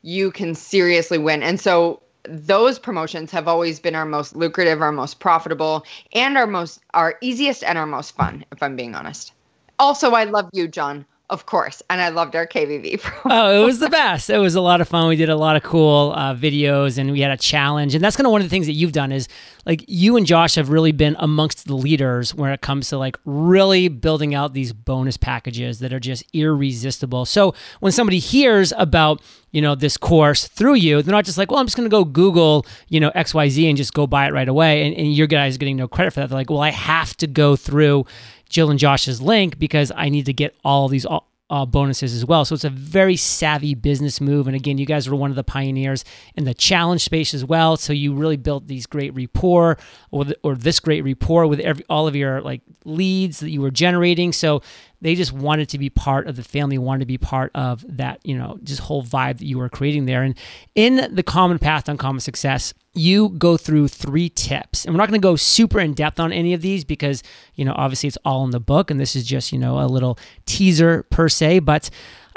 you 0.04 0.32
can 0.32 0.54
seriously 0.54 1.18
win. 1.18 1.42
And 1.42 1.60
so 1.60 2.02
those 2.24 2.78
promotions 2.78 3.32
have 3.32 3.48
always 3.48 3.80
been 3.80 3.96
our 3.96 4.06
most 4.06 4.36
lucrative, 4.36 4.82
our 4.82 4.92
most 4.92 5.20
profitable, 5.20 5.86
and 6.14 6.38
our 6.38 6.48
most 6.48 6.82
our 6.94 7.18
easiest 7.22 7.64
and 7.64 7.78
our 7.78 7.88
most 7.88 8.16
fun, 8.16 8.46
if 8.52 8.62
I'm 8.62 8.76
being 8.76 8.94
honest. 8.94 9.34
Also, 9.80 10.12
I 10.12 10.26
love 10.26 10.50
you, 10.52 10.68
John. 10.68 11.06
Of 11.30 11.46
course. 11.46 11.84
And 11.92 12.02
I 12.02 12.10
loved 12.10 12.36
our 12.36 12.48
KBB 12.48 13.00
program. 13.02 13.40
oh, 13.40 13.62
it 13.62 13.64
was 13.64 13.78
the 13.80 13.90
best. 13.90 14.32
It 14.32 14.40
was 14.40 14.56
a 14.56 14.62
lot 14.62 14.82
of 14.82 14.88
fun. 14.88 15.08
We 15.08 15.16
did 15.16 15.30
a 15.30 15.36
lot 15.36 15.56
of 15.56 15.62
cool 15.62 16.12
uh, 16.16 16.34
videos 16.34 16.98
and 16.98 17.12
we 17.12 17.22
had 17.22 17.32
a 17.32 17.38
challenge. 17.38 17.94
And 17.94 18.04
that's 18.04 18.16
kind 18.16 18.26
of 18.26 18.32
one 18.32 18.42
of 18.42 18.46
the 18.46 18.50
things 18.50 18.66
that 18.66 18.74
you've 18.74 18.94
done 18.94 19.12
is 19.12 19.28
like 19.66 19.86
you 19.88 20.18
and 20.18 20.26
Josh 20.26 20.56
have 20.56 20.70
really 20.70 20.92
been 20.92 21.16
amongst 21.20 21.68
the 21.68 21.76
leaders 21.76 22.34
when 22.34 22.52
it 22.52 22.62
comes 22.62 22.90
to 22.90 22.98
like 22.98 23.18
really 23.26 23.90
building 23.90 24.34
out 24.34 24.54
these 24.54 24.74
bonus 24.74 25.18
packages 25.18 25.78
that 25.80 25.94
are 25.94 26.00
just 26.00 26.24
irresistible. 26.34 27.26
So 27.26 27.54
when 27.80 27.92
somebody 27.92 28.18
hears 28.18 28.74
about, 28.76 29.22
you 29.52 29.62
know, 29.62 29.76
this 29.76 29.98
course 29.98 30.48
through 30.48 30.76
you, 30.76 31.04
they're 31.04 31.14
not 31.14 31.26
just 31.26 31.38
like, 31.38 31.52
well, 31.52 31.60
I'm 31.60 31.68
just 31.68 31.78
going 31.78 31.88
to 31.88 31.96
go 31.96 32.04
Google, 32.06 32.66
you 32.88 33.00
know, 33.00 33.12
XYZ 33.12 33.68
and 33.68 33.78
just 33.78 33.94
go 33.94 34.08
buy 34.08 34.26
it 34.28 34.34
right 34.34 34.50
away. 34.50 34.88
And, 34.88 34.96
and 34.96 35.14
your 35.14 35.28
guys 35.28 35.60
getting 35.60 35.78
no 35.78 35.88
credit 35.88 36.12
for 36.14 36.22
that. 36.22 36.30
They're 36.30 36.40
like, 36.40 36.50
well, 36.50 36.62
I 36.62 36.72
have 36.72 37.16
to 37.18 37.28
go 37.28 37.56
through 37.56 38.06
Jill 38.50 38.70
and 38.70 38.80
Josh's 38.80 39.22
link 39.22 39.58
because 39.58 39.92
I 39.96 40.10
need 40.10 40.26
to 40.26 40.34
get 40.34 40.56
all 40.64 40.88
these 40.88 41.06
uh, 41.50 41.66
bonuses 41.66 42.14
as 42.14 42.26
well. 42.26 42.46
So 42.46 42.54
it's 42.54 42.64
a 42.64 42.70
very 42.70 43.16
savvy 43.16 43.74
business 43.74 44.22
move. 44.22 44.48
And 44.48 44.56
again, 44.56 44.78
you 44.78 44.86
guys 44.86 45.10
were 45.10 45.16
one 45.16 45.32
of 45.32 45.36
the 45.36 45.44
pioneers 45.44 46.06
in 46.36 46.44
the 46.44 46.54
challenge 46.54 47.04
space 47.04 47.34
as 47.34 47.44
well. 47.44 47.76
So 47.78 47.92
you 47.94 48.14
really 48.14 48.38
built 48.38 48.68
these 48.68 48.86
great 48.86 49.16
rapport 49.16 49.78
or, 50.12 50.26
the, 50.26 50.38
or 50.44 50.56
this 50.56 50.80
great 50.80 51.04
rapport 51.04 51.48
with 51.48 51.60
every, 51.60 51.84
all 51.90 52.08
of 52.08 52.16
your 52.16 52.42
like 52.42 52.62
leads 52.86 53.40
that 53.40 53.50
you 53.50 53.62
were 53.62 53.72
generating. 53.72 54.32
So 54.32 54.62
they 55.02 55.16
just 55.16 55.32
wanted 55.32 55.70
to 55.70 55.78
be 55.78 55.90
part 55.90 56.28
of 56.28 56.36
the 56.36 56.44
family, 56.44 56.78
wanted 56.78 57.00
to 57.00 57.06
be 57.06 57.18
part 57.18 57.52
of 57.56 57.86
that, 57.88 58.20
you 58.24 58.38
know, 58.38 58.60
just 58.64 58.82
whole 58.82 59.04
vibe 59.04 59.38
that 59.38 59.46
you 59.46 59.58
were 59.58 59.70
creating 59.70 60.06
there. 60.06 60.24
And 60.24 60.36
in 60.76 61.14
the 61.14 61.24
common 61.24 61.60
path 61.60 61.86
to 61.86 61.92
uncommon 61.92 62.20
success, 62.20 62.74
you 62.94 63.30
go 63.30 63.56
through 63.56 63.88
three 63.88 64.30
tips. 64.30 64.84
And 64.84 64.94
we're 64.94 64.98
not 64.98 65.10
going 65.10 65.22
to 65.22 65.26
go 65.26 65.36
super 65.36 65.80
in 65.80 65.94
depth 65.94 66.20
on 66.20 66.34
any 66.34 66.54
of 66.54 66.62
these 66.62 66.84
because, 66.84 67.24
you 67.56 67.64
know, 67.64 67.74
obviously 67.76 68.08
it's 68.08 68.18
all 68.26 68.44
in 68.44 68.52
the 68.52 68.60
book 68.60 68.92
and 68.92 69.00
this 69.00 69.16
is 69.16 69.26
just, 69.26 69.54
you 69.54 69.60
know, 69.60 69.80
a 69.80 69.88
little 69.88 70.18
teaser 70.46 71.04
per 71.04 71.30
se, 71.30 71.60
but 71.60 71.90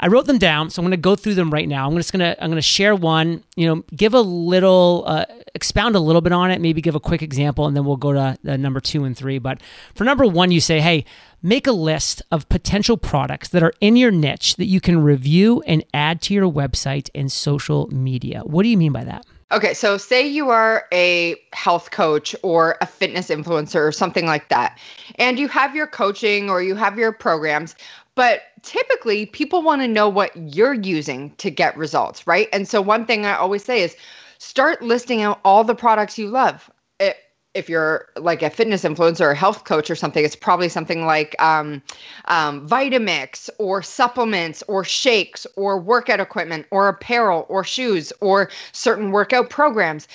I 0.03 0.07
wrote 0.07 0.25
them 0.25 0.37
down, 0.37 0.69
so 0.69 0.81
I'm 0.81 0.83
going 0.83 0.91
to 0.91 0.97
go 0.97 1.15
through 1.15 1.35
them 1.35 1.49
right 1.49 1.65
now. 1.65 1.87
I'm 1.87 1.95
just 1.95 2.11
going 2.11 2.19
to 2.19 2.43
I'm 2.43 2.49
going 2.49 2.57
to 2.57 2.61
share 2.61 2.93
one, 2.93 3.41
you 3.55 3.65
know, 3.65 3.85
give 3.95 4.13
a 4.13 4.19
little 4.19 5.05
uh, 5.07 5.23
expound 5.55 5.95
a 5.95 6.01
little 6.01 6.19
bit 6.19 6.33
on 6.33 6.51
it, 6.51 6.59
maybe 6.59 6.81
give 6.81 6.93
a 6.93 6.99
quick 6.99 7.21
example 7.21 7.67
and 7.67 7.77
then 7.77 7.85
we'll 7.85 7.95
go 7.95 8.11
to 8.11 8.37
the 8.43 8.57
number 8.57 8.81
2 8.81 9.05
and 9.05 9.17
3. 9.17 9.39
But 9.39 9.61
for 9.95 10.03
number 10.03 10.27
1, 10.27 10.51
you 10.51 10.59
say, 10.59 10.81
"Hey, 10.81 11.05
make 11.41 11.67
a 11.67 11.71
list 11.71 12.21
of 12.31 12.49
potential 12.49 12.97
products 12.97 13.47
that 13.49 13.63
are 13.63 13.71
in 13.79 13.95
your 13.95 14.11
niche 14.11 14.57
that 14.57 14.65
you 14.65 14.81
can 14.81 15.01
review 15.01 15.63
and 15.65 15.85
add 15.93 16.21
to 16.23 16.33
your 16.33 16.51
website 16.51 17.09
and 17.15 17.31
social 17.31 17.87
media." 17.87 18.41
What 18.41 18.63
do 18.63 18.69
you 18.69 18.77
mean 18.77 18.91
by 18.91 19.05
that? 19.05 19.25
Okay, 19.53 19.75
so 19.75 19.97
say 19.97 20.25
you 20.25 20.49
are 20.49 20.85
a 20.91 21.35
health 21.53 21.91
coach 21.91 22.35
or 22.41 22.75
a 22.81 22.87
fitness 22.87 23.29
influencer 23.29 23.87
or 23.87 23.91
something 23.91 24.25
like 24.25 24.49
that, 24.49 24.79
and 25.15 25.37
you 25.37 25.47
have 25.47 25.75
your 25.75 25.85
coaching 25.85 26.49
or 26.49 26.63
you 26.63 26.73
have 26.75 26.97
your 26.97 27.11
programs, 27.11 27.75
but 28.15 28.43
typically 28.61 29.25
people 29.25 29.61
want 29.61 29.81
to 29.81 29.87
know 29.87 30.07
what 30.09 30.31
you're 30.55 30.73
using 30.73 31.35
to 31.35 31.49
get 31.49 31.75
results, 31.77 32.25
right? 32.27 32.47
And 32.53 32.67
so 32.67 32.81
one 32.81 33.05
thing 33.05 33.25
I 33.25 33.35
always 33.35 33.63
say 33.63 33.81
is 33.81 33.95
start 34.37 34.81
listing 34.81 35.21
out 35.21 35.39
all 35.43 35.63
the 35.63 35.75
products 35.75 36.17
you 36.17 36.27
love 36.27 36.69
if 37.53 37.69
you're 37.69 38.09
like 38.17 38.41
a 38.41 38.49
fitness 38.49 38.83
influencer 38.83 39.21
or 39.21 39.33
health 39.33 39.63
coach 39.63 39.89
or 39.89 39.95
something, 39.95 40.25
it's 40.25 40.35
probably 40.35 40.69
something 40.69 41.05
like 41.05 41.35
um, 41.41 41.81
um, 42.25 42.67
Vitamix 42.67 43.49
or 43.59 43.83
supplements 43.83 44.63
or 44.67 44.83
shakes 44.83 45.45
or 45.55 45.79
workout 45.79 46.19
equipment 46.19 46.65
or 46.71 46.87
apparel 46.87 47.45
or 47.49 47.63
shoes 47.63 48.11
or 48.21 48.49
certain 48.71 49.11
workout 49.11 49.49
programs. 49.49 50.07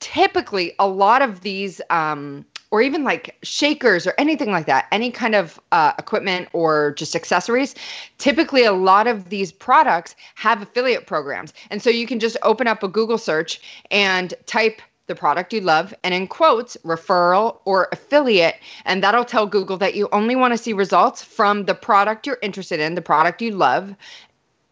Typically, 0.00 0.74
a 0.78 0.86
lot 0.86 1.22
of 1.22 1.40
these, 1.40 1.80
um, 1.88 2.44
or 2.76 2.82
even 2.82 3.04
like 3.04 3.38
shakers 3.42 4.06
or 4.06 4.12
anything 4.18 4.50
like 4.50 4.66
that, 4.66 4.86
any 4.92 5.10
kind 5.10 5.34
of 5.34 5.58
uh, 5.72 5.94
equipment 5.98 6.46
or 6.52 6.92
just 6.92 7.16
accessories, 7.16 7.74
typically 8.18 8.64
a 8.64 8.72
lot 8.72 9.06
of 9.06 9.30
these 9.30 9.50
products 9.50 10.14
have 10.34 10.60
affiliate 10.60 11.06
programs. 11.06 11.54
And 11.70 11.80
so 11.80 11.88
you 11.88 12.06
can 12.06 12.18
just 12.18 12.36
open 12.42 12.66
up 12.66 12.82
a 12.82 12.88
Google 12.88 13.16
search 13.16 13.62
and 13.90 14.34
type 14.44 14.82
the 15.06 15.14
product 15.14 15.54
you 15.54 15.62
love, 15.62 15.94
and 16.04 16.12
in 16.12 16.26
quotes, 16.26 16.76
referral 16.84 17.60
or 17.64 17.88
affiliate. 17.92 18.56
And 18.84 19.02
that'll 19.02 19.24
tell 19.24 19.46
Google 19.46 19.78
that 19.78 19.94
you 19.94 20.10
only 20.12 20.36
want 20.36 20.52
to 20.52 20.58
see 20.58 20.74
results 20.74 21.22
from 21.22 21.64
the 21.64 21.74
product 21.74 22.26
you're 22.26 22.38
interested 22.42 22.78
in, 22.78 22.94
the 22.94 23.00
product 23.00 23.40
you 23.40 23.52
love, 23.52 23.94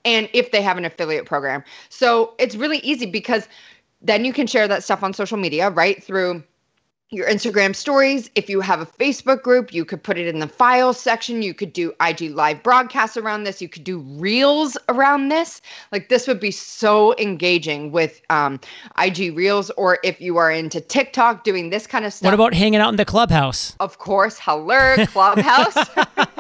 and 0.05 0.29
if 0.35 0.51
they 0.51 0.61
have 0.61 0.77
an 0.77 0.85
affiliate 0.85 1.25
program. 1.25 1.65
So 1.89 2.35
it's 2.39 2.55
really 2.55 2.81
easy 2.81 3.07
because 3.07 3.49
then 4.03 4.27
you 4.27 4.35
can 4.35 4.47
share 4.47 4.69
that 4.69 4.85
stuff 4.85 5.03
on 5.03 5.15
social 5.15 5.39
media, 5.39 5.71
right? 5.71 6.05
Through 6.05 6.43
your 7.11 7.29
Instagram 7.29 7.77
stories. 7.77 8.31
If 8.35 8.49
you 8.49 8.61
have 8.61 8.81
a 8.81 8.87
Facebook 8.87 9.43
group, 9.43 9.73
you 9.73 9.85
could 9.85 10.03
put 10.03 10.19
it 10.19 10.27
in 10.27 10.41
the 10.41 10.49
files 10.49 10.99
section. 10.99 11.43
You 11.43 11.55
could 11.55 11.73
do 11.73 11.93
IG 12.01 12.31
live 12.31 12.63
broadcasts 12.63 13.17
around 13.17 13.45
this. 13.45 13.63
You 13.63 13.69
could 13.69 13.85
do 13.85 13.99
reels 14.01 14.77
around 14.89 15.29
this. 15.29 15.61
Like 15.93 16.09
this 16.09 16.27
would 16.27 16.41
be 16.41 16.51
so 16.51 17.15
engaging 17.19 17.93
with 17.93 18.21
um, 18.31 18.59
IG 18.99 19.37
reels, 19.37 19.71
or 19.71 19.99
if 20.03 20.21
you 20.21 20.39
are 20.39 20.51
into 20.51 20.81
TikTok, 20.81 21.45
doing 21.45 21.71
this 21.71 21.87
kind 21.87 22.05
of 22.05 22.13
stuff. 22.13 22.27
What 22.27 22.35
about 22.35 22.55
hanging 22.55 22.81
out 22.81 22.89
in 22.91 22.97
the 22.97 23.05
clubhouse? 23.05 23.77
Of 23.81 23.99
course, 23.99 24.39
hello, 24.41 24.97
Clubhouse. 25.07 25.77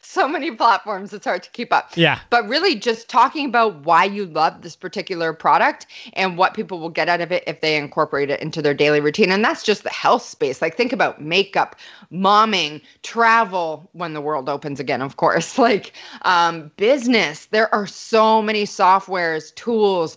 so 0.00 0.28
many 0.28 0.50
platforms 0.50 1.12
it's 1.12 1.24
hard 1.24 1.42
to 1.42 1.50
keep 1.50 1.72
up. 1.72 1.90
Yeah. 1.96 2.20
but 2.30 2.48
really 2.48 2.74
just 2.74 3.08
talking 3.08 3.46
about 3.46 3.84
why 3.84 4.04
you 4.04 4.26
love 4.26 4.62
this 4.62 4.76
particular 4.76 5.32
product 5.32 5.86
and 6.14 6.38
what 6.38 6.54
people 6.54 6.78
will 6.78 6.90
get 6.90 7.08
out 7.08 7.20
of 7.20 7.32
it 7.32 7.44
if 7.46 7.60
they 7.60 7.76
incorporate 7.76 8.30
it 8.30 8.40
into 8.40 8.62
their 8.62 8.74
daily 8.74 9.00
routine. 9.00 9.30
And 9.30 9.44
that's 9.44 9.62
just 9.62 9.82
the 9.82 9.90
health 9.90 10.22
space. 10.22 10.62
Like 10.62 10.76
think 10.76 10.92
about 10.92 11.20
makeup 11.20 11.76
momming 12.12 12.82
travel 13.02 13.88
when 13.92 14.12
the 14.12 14.20
world 14.20 14.48
opens 14.48 14.80
again 14.80 15.02
of 15.02 15.16
course. 15.16 15.58
Like 15.66 15.94
um, 16.22 16.70
business. 16.76 17.46
There 17.46 17.74
are 17.74 17.88
so 17.88 18.40
many 18.40 18.64
softwares 18.64 19.52
tools 19.56 20.16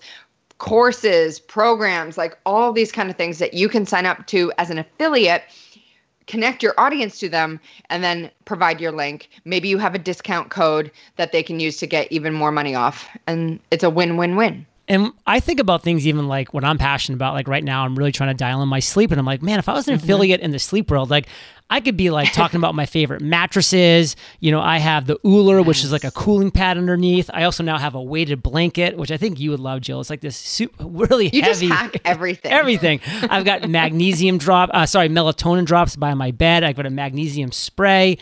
courses 0.59 1.39
programs 1.39 2.17
like 2.17 2.37
all 2.45 2.73
these 2.73 2.91
kind 2.91 3.09
of 3.09 3.15
things 3.15 3.39
that 3.39 3.53
you 3.53 3.69
can 3.69 3.85
sign 3.85 4.05
up 4.05 4.27
to 4.27 4.51
as 4.57 4.69
an 4.69 4.77
affiliate 4.77 5.43
connect 6.29 6.61
your 6.61 6.75
audience 6.77 7.19
to 7.19 7.27
them 7.27 7.59
and 7.89 8.03
then 8.03 8.29
provide 8.45 8.79
your 8.79 8.91
link. 8.91 9.29
Maybe 9.45 9.67
you 9.67 9.79
have 9.79 9.95
a 9.95 9.99
discount 9.99 10.51
code 10.51 10.91
that 11.15 11.31
they 11.31 11.41
can 11.41 11.59
use 11.59 11.77
to 11.77 11.87
get 11.87 12.09
even 12.11 12.33
more 12.33 12.51
money 12.51 12.75
off. 12.75 13.09
And 13.25 13.59
it's 13.71 13.83
a 13.83 13.89
win 13.89 14.15
win 14.15 14.35
win. 14.35 14.65
And 14.89 15.11
I 15.27 15.39
think 15.39 15.59
about 15.59 15.83
things 15.83 16.07
even 16.07 16.27
like 16.27 16.51
what 16.51 16.63
I'm 16.65 16.79
passionate 16.79 17.15
about. 17.15 17.35
Like 17.35 17.47
right 17.47 17.63
now, 17.63 17.85
I'm 17.85 17.95
really 17.95 18.11
trying 18.11 18.31
to 18.31 18.33
dial 18.33 18.63
in 18.63 18.67
my 18.67 18.79
sleep. 18.79 19.11
And 19.11 19.19
I'm 19.19 19.25
like, 19.25 19.43
man, 19.43 19.59
if 19.59 19.69
I 19.69 19.73
was 19.73 19.87
an 19.87 19.93
affiliate 19.93 20.41
in 20.41 20.49
the 20.49 20.57
sleep 20.57 20.89
world, 20.89 21.11
like 21.11 21.27
I 21.69 21.79
could 21.79 21.95
be 21.95 22.09
like 22.09 22.33
talking 22.33 22.57
about 22.57 22.73
my 22.73 22.87
favorite 22.87 23.21
mattresses. 23.21 24.15
You 24.39 24.51
know, 24.51 24.59
I 24.59 24.79
have 24.79 25.05
the 25.05 25.19
Ooler, 25.23 25.61
which 25.61 25.83
is 25.83 25.91
like 25.91 26.03
a 26.03 26.09
cooling 26.09 26.49
pad 26.49 26.79
underneath. 26.79 27.29
I 27.31 27.43
also 27.43 27.61
now 27.61 27.77
have 27.77 27.93
a 27.93 28.01
weighted 28.01 28.41
blanket, 28.41 28.97
which 28.97 29.11
I 29.11 29.17
think 29.17 29.39
you 29.39 29.51
would 29.51 29.59
love, 29.59 29.81
Jill. 29.81 30.01
It's 30.01 30.09
like 30.09 30.21
this 30.21 30.35
super, 30.35 30.83
really 30.87 31.29
You 31.29 31.43
heavy. 31.43 31.67
just 31.67 31.79
hack 31.79 32.01
everything. 32.03 32.51
Everything. 32.51 32.99
I've 33.29 33.45
got 33.45 33.69
magnesium 33.69 34.39
drop, 34.39 34.71
uh, 34.73 34.87
sorry, 34.87 35.09
melatonin 35.09 35.65
drops 35.65 35.95
by 35.95 36.15
my 36.15 36.31
bed. 36.31 36.63
I've 36.63 36.75
got 36.75 36.87
a 36.87 36.89
magnesium 36.89 37.51
spray. 37.51 38.17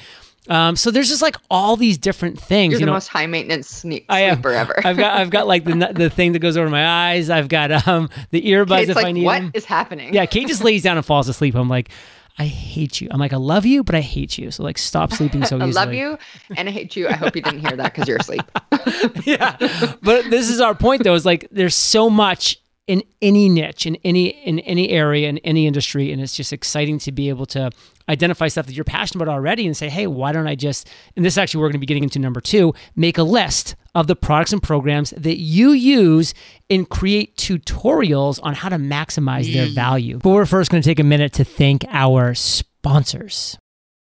Um, 0.49 0.75
so 0.75 0.91
there's 0.91 1.09
just 1.09 1.21
like 1.21 1.35
all 1.49 1.75
these 1.75 1.97
different 1.97 2.39
things. 2.39 2.71
You're 2.71 2.79
you 2.79 2.85
the 2.85 2.89
know, 2.89 2.93
most 2.93 3.07
high 3.07 3.27
maintenance 3.27 3.67
sneak 3.69 4.05
I 4.09 4.31
sleeper 4.33 4.51
ever. 4.51 4.75
I've 4.85 4.97
got 4.97 5.17
I've 5.17 5.29
got 5.29 5.47
like 5.47 5.65
the 5.65 5.91
the 5.93 6.09
thing 6.09 6.33
that 6.33 6.39
goes 6.39 6.57
over 6.57 6.69
my 6.69 7.11
eyes. 7.11 7.29
I've 7.29 7.49
got 7.49 7.87
um 7.87 8.09
the 8.31 8.41
earbuds 8.41 8.81
it's 8.81 8.89
if 8.91 8.95
like, 8.95 9.05
I 9.07 9.11
need 9.11 9.25
what 9.25 9.39
them. 9.39 9.51
is 9.53 9.65
happening? 9.65 10.13
Yeah, 10.13 10.25
Kate 10.25 10.47
just 10.47 10.63
lays 10.63 10.83
down 10.83 10.97
and 10.97 11.05
falls 11.05 11.27
asleep. 11.27 11.55
I'm 11.55 11.69
like, 11.69 11.89
I 12.39 12.45
hate 12.45 13.01
you. 13.01 13.07
I'm 13.11 13.19
like, 13.19 13.33
I 13.33 13.37
love 13.37 13.65
you, 13.65 13.83
but 13.83 13.95
I 13.95 14.01
hate 14.01 14.37
you. 14.37 14.51
So 14.51 14.63
like, 14.63 14.77
stop 14.77 15.11
sleeping 15.11 15.43
so 15.43 15.57
easily. 15.57 15.71
I 15.77 15.85
love 15.85 15.93
you 15.93 16.17
and 16.55 16.69
I 16.69 16.71
hate 16.71 16.95
you. 16.95 17.07
I 17.07 17.13
hope 17.13 17.35
you 17.35 17.41
didn't 17.41 17.59
hear 17.59 17.75
that 17.75 17.93
because 17.93 18.07
you're 18.07 18.17
asleep. 18.17 18.43
yeah, 19.25 19.57
but 20.01 20.29
this 20.29 20.49
is 20.49 20.61
our 20.61 20.75
point 20.75 21.03
though. 21.03 21.15
Is 21.15 21.25
like, 21.25 21.47
there's 21.51 21.75
so 21.75 22.09
much 22.09 22.57
in 22.85 23.03
any 23.21 23.49
niche, 23.49 23.85
in 23.85 23.97
any 24.03 24.27
in 24.27 24.59
any 24.59 24.89
area, 24.89 25.27
in 25.29 25.39
any 25.39 25.67
industry, 25.67 26.11
and 26.13 26.21
it's 26.21 26.35
just 26.35 26.53
exciting 26.53 26.99
to 26.99 27.11
be 27.11 27.29
able 27.29 27.45
to 27.47 27.71
identify 28.09 28.47
stuff 28.47 28.65
that 28.67 28.73
you're 28.73 28.85
passionate 28.85 29.23
about 29.23 29.33
already 29.33 29.65
and 29.65 29.75
say, 29.75 29.89
hey, 29.89 30.07
why 30.07 30.31
don't 30.31 30.47
I 30.47 30.55
just? 30.55 30.89
And 31.15 31.25
this 31.25 31.37
actually, 31.37 31.61
we're 31.61 31.67
going 31.67 31.73
to 31.73 31.79
be 31.79 31.85
getting 31.85 32.03
into 32.03 32.19
number 32.19 32.41
two. 32.41 32.73
Make 32.95 33.17
a 33.17 33.23
list 33.23 33.75
of 33.95 34.07
the 34.07 34.15
products 34.15 34.53
and 34.53 34.61
programs 34.61 35.11
that 35.11 35.39
you 35.39 35.71
use 35.71 36.33
and 36.69 36.87
create 36.87 37.35
tutorials 37.35 38.39
on 38.43 38.53
how 38.53 38.69
to 38.69 38.77
maximize 38.77 39.51
their 39.51 39.67
mm. 39.67 39.73
value. 39.73 40.19
But 40.19 40.29
we're 40.29 40.45
first 40.45 40.69
going 40.71 40.81
to 40.81 40.87
take 40.87 40.99
a 40.99 41.03
minute 41.03 41.33
to 41.33 41.43
thank 41.43 41.85
our 41.89 42.33
sponsors. 42.33 43.57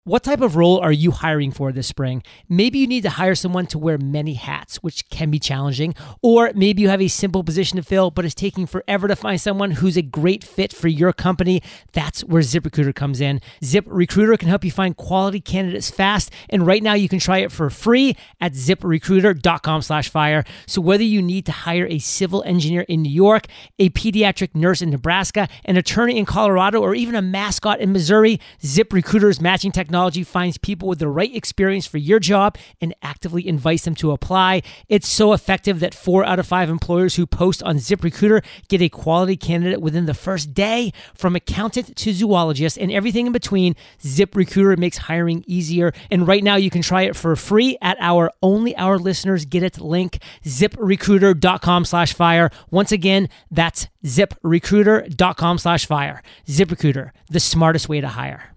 What 0.06 0.24
type 0.24 0.42
of 0.42 0.58
role 0.58 0.80
are 0.80 0.92
you 0.92 1.12
hiring 1.12 1.54
for 1.54 1.72
this 1.72 1.88
spring? 1.88 2.24
Maybe 2.50 2.78
you 2.78 2.88
need 2.88 3.04
to 3.04 3.10
hire 3.10 3.36
someone 3.36 3.68
to 3.68 3.78
wear 3.78 3.98
many 3.98 4.34
hats, 4.34 4.84
which 4.84 5.10
can 5.10 5.32
be 5.32 5.40
challenging. 5.40 5.96
Or 6.22 6.52
maybe 6.54 6.82
you 6.82 6.90
have 6.90 7.02
a 7.02 7.08
simple 7.08 7.42
position 7.42 7.78
to 7.78 7.84
fill, 7.84 8.12
but 8.12 8.26
it's 8.26 8.36
taking 8.36 8.66
forever 8.66 9.08
to 9.08 9.16
find 9.16 9.40
someone 9.40 9.72
who's 9.72 9.96
a 9.96 10.02
great 10.02 10.44
fit 10.44 10.74
for 10.74 10.90
your 10.90 11.14
company. 11.14 11.62
That's 11.94 12.22
where 12.26 12.42
ZipRecruiter 12.42 12.94
comes 12.94 13.22
in. 13.22 13.40
ZipRecruiter 13.62 14.38
can 14.38 14.50
help 14.50 14.66
you 14.66 14.72
find 14.72 14.98
quality 14.98 15.40
candidates 15.40 15.90
fast. 15.90 16.32
And 16.50 16.68
right 16.68 16.84
now 16.84 16.96
you 16.96 17.08
can 17.08 17.20
try 17.20 17.38
it 17.38 17.54
for 17.54 17.70
free 17.70 18.18
at 18.42 18.52
ziprecruiter.com 18.52 19.84
slash 19.84 20.10
fire. 20.10 20.44
So 20.66 20.82
whether 20.82 21.06
you 21.06 21.22
need 21.22 21.46
to 21.46 21.54
hire 21.54 21.88
a 21.88 22.00
civil 22.00 22.44
engineer 22.44 22.82
in 22.90 23.04
New 23.04 23.10
York, 23.10 23.48
a 23.80 23.90
pediatric 23.92 24.54
nurse 24.54 24.82
in 24.82 24.90
Nebraska, 24.90 25.48
an 25.64 25.78
attorney 25.78 26.18
in 26.18 26.26
Colorado, 26.26 26.82
or 26.82 26.94
even 26.94 27.16
a 27.16 27.22
mascot 27.22 27.80
in 27.80 27.94
Missouri, 27.94 28.42
ZipRecruiter's 28.60 29.40
matching 29.40 29.72
technology 29.72 29.93
finds 30.26 30.58
people 30.58 30.88
with 30.88 31.00
the 31.00 31.08
right 31.08 31.34
experience 31.36 31.86
for 31.86 31.98
your 31.98 32.20
job 32.20 32.58
and 32.82 32.94
actively 33.02 33.48
invites 33.48 33.86
them 33.86 33.96
to 33.96 34.12
apply. 34.12 34.62
It's 34.90 35.08
so 35.08 35.34
effective 35.34 35.80
that 35.80 35.94
four 35.94 36.26
out 36.26 36.40
of 36.40 36.48
five 36.48 36.70
employers 36.70 37.16
who 37.16 37.26
post 37.26 37.62
on 37.64 37.78
ZipRecruiter 37.78 38.44
get 38.68 38.82
a 38.82 38.90
quality 38.90 39.38
candidate 39.38 39.82
within 39.82 40.06
the 40.06 40.14
first 40.14 40.54
day. 40.54 40.92
From 41.14 41.36
accountant 41.36 41.96
to 41.96 42.14
zoologist 42.14 42.78
and 42.78 42.92
everything 42.92 43.28
in 43.28 43.34
between, 43.34 43.76
ZipRecruiter 44.02 44.78
makes 44.78 44.98
hiring 44.98 45.44
easier. 45.48 45.94
And 46.10 46.28
right 46.28 46.44
now 46.44 46.56
you 46.56 46.70
can 46.70 46.82
try 46.82 47.04
it 47.04 47.16
for 47.16 47.36
free 47.36 47.78
at 47.82 47.98
our 48.00 48.32
only 48.42 48.76
our 48.76 48.98
listeners 48.98 49.46
get 49.46 49.64
it 49.64 49.80
link, 49.80 50.20
ziprecruiter.com 50.44 51.86
slash 51.86 52.14
fire. 52.14 52.50
Once 52.72 52.92
again, 52.92 53.30
that's 53.52 53.88
ziprecruiter.com 54.04 55.58
slash 55.58 55.86
fire. 55.86 56.22
ZipRecruiter, 56.48 57.12
the 57.30 57.40
smartest 57.40 57.90
way 57.90 58.02
to 58.02 58.08
hire. 58.10 58.53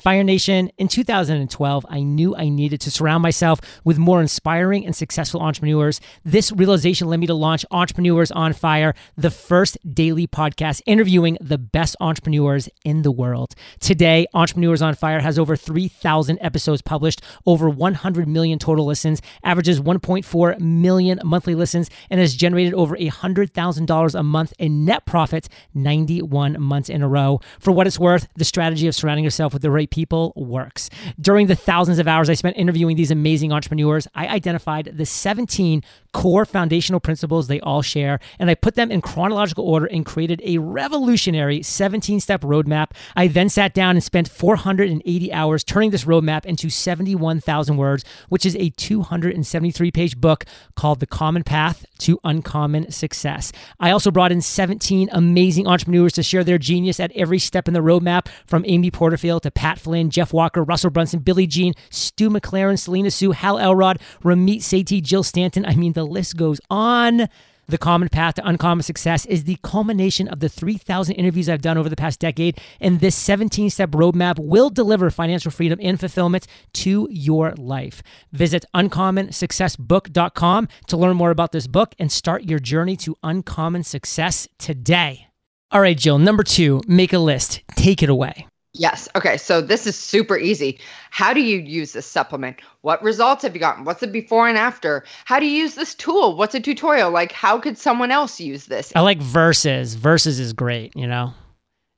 Fire 0.00 0.24
Nation, 0.24 0.70
in 0.78 0.88
2012, 0.88 1.86
I 1.86 2.00
knew 2.00 2.34
I 2.34 2.48
needed 2.48 2.80
to 2.80 2.90
surround 2.90 3.22
myself 3.22 3.60
with 3.84 3.98
more 3.98 4.22
inspiring 4.22 4.86
and 4.86 4.96
successful 4.96 5.42
entrepreneurs. 5.42 6.00
This 6.24 6.50
realization 6.52 7.06
led 7.06 7.20
me 7.20 7.26
to 7.26 7.34
launch 7.34 7.66
Entrepreneurs 7.70 8.30
on 8.30 8.54
Fire, 8.54 8.94
the 9.18 9.30
first 9.30 9.76
daily 9.92 10.26
podcast 10.26 10.80
interviewing 10.86 11.36
the 11.38 11.58
best 11.58 11.96
entrepreneurs 12.00 12.66
in 12.82 13.02
the 13.02 13.10
world. 13.10 13.54
Today, 13.78 14.26
Entrepreneurs 14.32 14.80
on 14.80 14.94
Fire 14.94 15.20
has 15.20 15.38
over 15.38 15.54
3,000 15.54 16.38
episodes 16.40 16.80
published, 16.80 17.20
over 17.44 17.68
100 17.68 18.26
million 18.26 18.58
total 18.58 18.86
listens, 18.86 19.20
averages 19.44 19.82
1.4 19.82 20.58
million 20.60 21.20
monthly 21.24 21.54
listens, 21.54 21.90
and 22.08 22.20
has 22.20 22.34
generated 22.34 22.72
over 22.72 22.96
$100,000 22.96 24.14
a 24.14 24.22
month 24.22 24.54
in 24.58 24.86
net 24.86 25.04
profits 25.04 25.50
91 25.74 26.58
months 26.58 26.88
in 26.88 27.02
a 27.02 27.08
row. 27.08 27.38
For 27.58 27.72
what 27.72 27.86
it's 27.86 27.98
worth, 27.98 28.28
the 28.36 28.46
strategy 28.46 28.86
of 28.86 28.94
surrounding 28.94 29.24
yourself 29.24 29.52
with 29.52 29.60
the 29.60 29.70
right 29.70 29.89
people 29.90 30.32
works. 30.36 30.90
During 31.20 31.46
the 31.46 31.56
thousands 31.56 31.98
of 31.98 32.08
hours 32.08 32.30
I 32.30 32.34
spent 32.34 32.56
interviewing 32.56 32.96
these 32.96 33.10
amazing 33.10 33.52
entrepreneurs, 33.52 34.06
I 34.14 34.28
identified 34.28 34.92
the 34.96 35.06
17 35.06 35.82
core 36.12 36.44
foundational 36.44 37.00
principles 37.00 37.46
they 37.46 37.60
all 37.60 37.82
share, 37.82 38.18
and 38.38 38.50
I 38.50 38.54
put 38.54 38.74
them 38.74 38.90
in 38.90 39.00
chronological 39.00 39.64
order 39.64 39.86
and 39.86 40.04
created 40.04 40.40
a 40.44 40.58
revolutionary 40.58 41.62
17 41.62 42.20
step 42.20 42.42
roadmap. 42.42 42.92
I 43.16 43.28
then 43.28 43.48
sat 43.48 43.74
down 43.74 43.96
and 43.96 44.02
spent 44.02 44.28
480 44.28 45.32
hours 45.32 45.64
turning 45.64 45.90
this 45.90 46.04
roadmap 46.04 46.44
into 46.44 46.70
71,000 46.70 47.76
words, 47.76 48.04
which 48.28 48.46
is 48.46 48.56
a 48.56 48.70
273 48.70 49.90
page 49.90 50.16
book 50.20 50.44
called 50.74 51.00
The 51.00 51.06
Common 51.06 51.44
Path 51.44 51.84
to 51.98 52.18
Uncommon 52.24 52.90
Success. 52.90 53.52
I 53.78 53.90
also 53.90 54.10
brought 54.10 54.32
in 54.32 54.40
17 54.40 55.08
amazing 55.12 55.66
entrepreneurs 55.66 56.12
to 56.14 56.22
share 56.22 56.44
their 56.44 56.58
genius 56.58 57.00
at 57.00 57.12
every 57.12 57.38
step 57.38 57.68
in 57.68 57.74
the 57.74 57.80
roadmap, 57.80 58.28
from 58.46 58.64
Amy 58.66 58.90
Porterfield 58.90 59.42
to 59.42 59.50
Pat 59.50 59.78
Flynn, 59.80 60.10
Jeff 60.10 60.32
Walker, 60.32 60.62
Russell 60.62 60.90
Brunson, 60.90 61.20
Billy 61.20 61.46
Gene, 61.46 61.74
Stu 61.90 62.30
McLaren, 62.30 62.78
Selena 62.78 63.10
Soo, 63.10 63.32
Hal 63.32 63.58
Elrod, 63.58 63.98
Ramit 64.22 64.58
Sethi, 64.58 65.02
Jill 65.02 65.22
Stanton. 65.22 65.66
I 65.66 65.74
mean, 65.74 65.94
the 65.94 66.04
list 66.04 66.36
goes 66.36 66.60
on. 66.70 67.28
The 67.70 67.78
Common 67.78 68.08
Path 68.08 68.34
to 68.34 68.46
Uncommon 68.48 68.82
Success 68.82 69.24
is 69.26 69.44
the 69.44 69.56
culmination 69.62 70.26
of 70.26 70.40
the 70.40 70.48
3,000 70.48 71.14
interviews 71.14 71.48
I've 71.48 71.62
done 71.62 71.78
over 71.78 71.88
the 71.88 71.94
past 71.94 72.18
decade, 72.18 72.60
and 72.80 72.98
this 72.98 73.14
17 73.14 73.70
step 73.70 73.90
roadmap 73.90 74.40
will 74.40 74.70
deliver 74.70 75.08
financial 75.08 75.52
freedom 75.52 75.78
and 75.80 76.00
fulfillment 76.00 76.48
to 76.74 77.06
your 77.12 77.52
life. 77.52 78.02
Visit 78.32 78.64
uncommonsuccessbook.com 78.74 80.68
to 80.88 80.96
learn 80.96 81.16
more 81.16 81.30
about 81.30 81.52
this 81.52 81.68
book 81.68 81.94
and 82.00 82.10
start 82.10 82.42
your 82.42 82.58
journey 82.58 82.96
to 82.96 83.16
uncommon 83.22 83.84
success 83.84 84.48
today. 84.58 85.28
All 85.70 85.80
right, 85.80 85.96
Jill, 85.96 86.18
number 86.18 86.42
two, 86.42 86.80
make 86.88 87.12
a 87.12 87.20
list. 87.20 87.60
Take 87.76 88.02
it 88.02 88.10
away. 88.10 88.49
Yes. 88.72 89.08
Okay. 89.16 89.36
So 89.36 89.60
this 89.60 89.86
is 89.86 89.96
super 89.96 90.38
easy. 90.38 90.78
How 91.10 91.32
do 91.32 91.40
you 91.40 91.58
use 91.58 91.92
this 91.92 92.06
supplement? 92.06 92.60
What 92.82 93.02
results 93.02 93.42
have 93.42 93.54
you 93.54 93.60
gotten? 93.60 93.84
What's 93.84 94.00
the 94.00 94.06
before 94.06 94.48
and 94.48 94.56
after? 94.56 95.04
How 95.24 95.40
do 95.40 95.46
you 95.46 95.56
use 95.56 95.74
this 95.74 95.94
tool? 95.94 96.36
What's 96.36 96.54
a 96.54 96.60
tutorial? 96.60 97.10
Like, 97.10 97.32
how 97.32 97.58
could 97.58 97.76
someone 97.76 98.12
else 98.12 98.38
use 98.40 98.66
this? 98.66 98.92
I 98.94 99.00
like 99.00 99.18
verses. 99.18 99.94
Verses 99.94 100.38
is 100.38 100.52
great, 100.52 100.94
you 100.94 101.06
know? 101.06 101.34